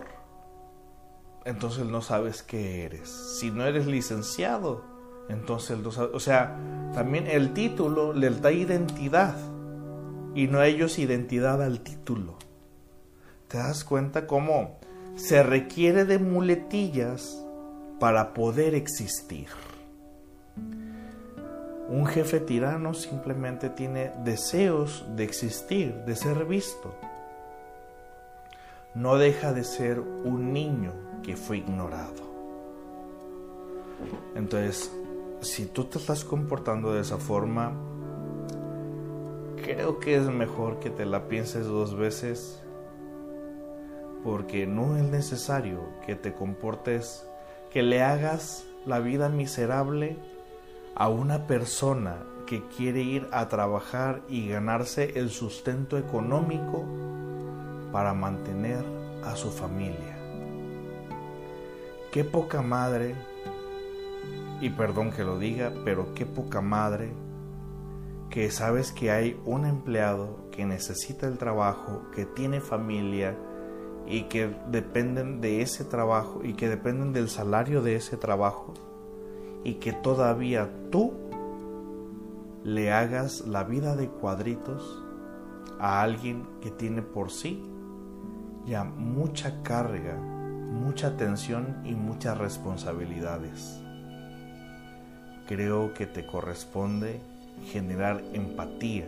[1.46, 3.10] entonces no sabes qué eres.
[3.40, 4.84] Si no eres licenciado,
[5.30, 6.14] entonces no sabes.
[6.14, 6.60] O sea,
[6.94, 9.38] también el título le da identidad
[10.38, 12.36] y no ellos identidad al título.
[13.48, 14.78] ¿Te das cuenta cómo
[15.16, 17.44] se requiere de muletillas
[18.00, 19.48] para poder existir?
[21.90, 26.94] Un jefe tirano simplemente tiene deseos de existir, de ser visto.
[28.94, 30.92] no deja de ser un niño
[31.24, 32.28] que fue ignorado.
[34.36, 34.92] Entonces,
[35.42, 37.74] si tú te estás comportando de esa forma,
[39.68, 42.63] creo que es mejor que te la pienses dos veces
[44.24, 47.28] porque no es necesario que te comportes,
[47.70, 50.18] que le hagas la vida miserable
[50.95, 56.86] a una persona que quiere ir a trabajar y ganarse el sustento económico
[57.91, 58.86] para mantener
[59.26, 60.18] a su familia.
[62.11, 63.15] Qué poca madre,
[64.61, 67.27] y perdón que lo diga, pero qué poca madre
[68.30, 73.36] que sabes que hay un empleado que necesita el trabajo, que tiene familia
[74.06, 78.74] y que dependen de ese trabajo y que dependen del salario de ese trabajo
[79.64, 81.14] y que todavía tú
[82.64, 85.04] le hagas la vida de cuadritos
[85.80, 87.64] a alguien que tiene por sí
[88.68, 93.82] ya mucha carga, mucha tensión y muchas responsabilidades.
[95.48, 97.22] Creo que te corresponde
[97.66, 99.08] generar empatía.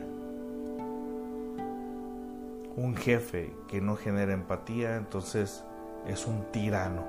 [2.75, 5.63] Un jefe que no genera empatía entonces
[6.07, 7.05] es un tirano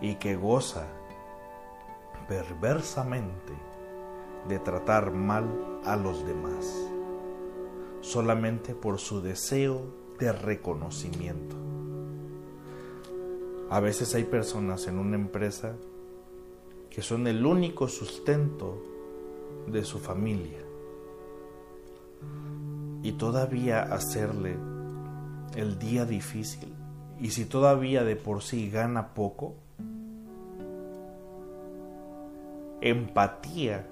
[0.00, 0.86] y que goza
[2.28, 3.52] perversamente
[4.48, 6.66] de tratar mal a los demás,
[8.00, 9.82] solamente por su deseo
[10.18, 11.56] de reconocimiento.
[13.68, 15.74] A veces hay personas en una empresa
[16.88, 18.95] que son el único sustento
[19.66, 20.58] de su familia
[23.02, 24.56] y todavía hacerle
[25.54, 26.74] el día difícil
[27.20, 29.54] y si todavía de por sí gana poco,
[32.80, 33.86] empatía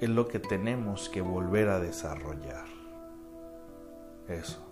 [0.00, 2.64] es lo que tenemos que volver a desarrollar.
[4.28, 4.62] Eso.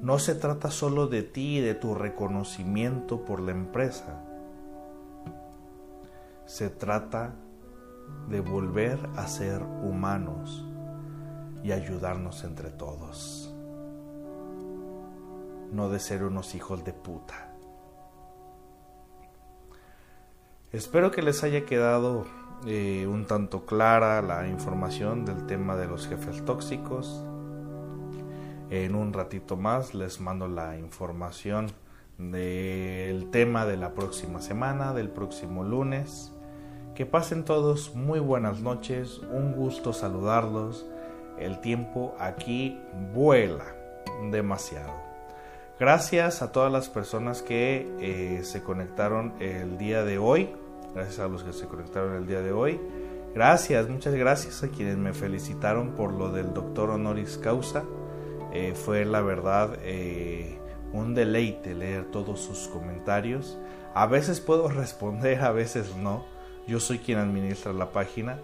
[0.00, 4.24] No se trata solo de ti y de tu reconocimiento por la empresa.
[6.46, 7.34] Se trata
[8.28, 10.64] de volver a ser humanos
[11.62, 13.54] y ayudarnos entre todos.
[15.72, 17.52] No de ser unos hijos de puta.
[20.72, 22.24] Espero que les haya quedado
[22.66, 27.24] eh, un tanto clara la información del tema de los jefes tóxicos.
[28.70, 31.66] En un ratito más les mando la información
[32.16, 36.32] del tema de la próxima semana, del próximo lunes.
[36.94, 40.84] Que pasen todos muy buenas noches, un gusto saludarlos.
[41.38, 42.78] El tiempo aquí
[43.14, 43.64] vuela
[44.30, 44.92] demasiado.
[45.80, 50.50] Gracias a todas las personas que eh, se conectaron el día de hoy.
[50.94, 52.78] Gracias a los que se conectaron el día de hoy.
[53.34, 57.84] Gracias, muchas gracias a quienes me felicitaron por lo del doctor honoris causa.
[58.52, 60.58] Eh, fue la verdad eh,
[60.92, 63.58] un deleite leer todos sus comentarios.
[63.94, 66.31] A veces puedo responder, a veces no.
[66.66, 68.38] Yo soy quien administra la página,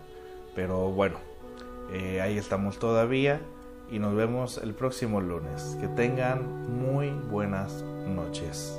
[0.55, 1.19] pero bueno,
[1.93, 3.41] eh, ahí estamos todavía
[3.91, 5.77] y nos vemos el próximo lunes.
[5.81, 8.79] Que tengan muy buenas noches.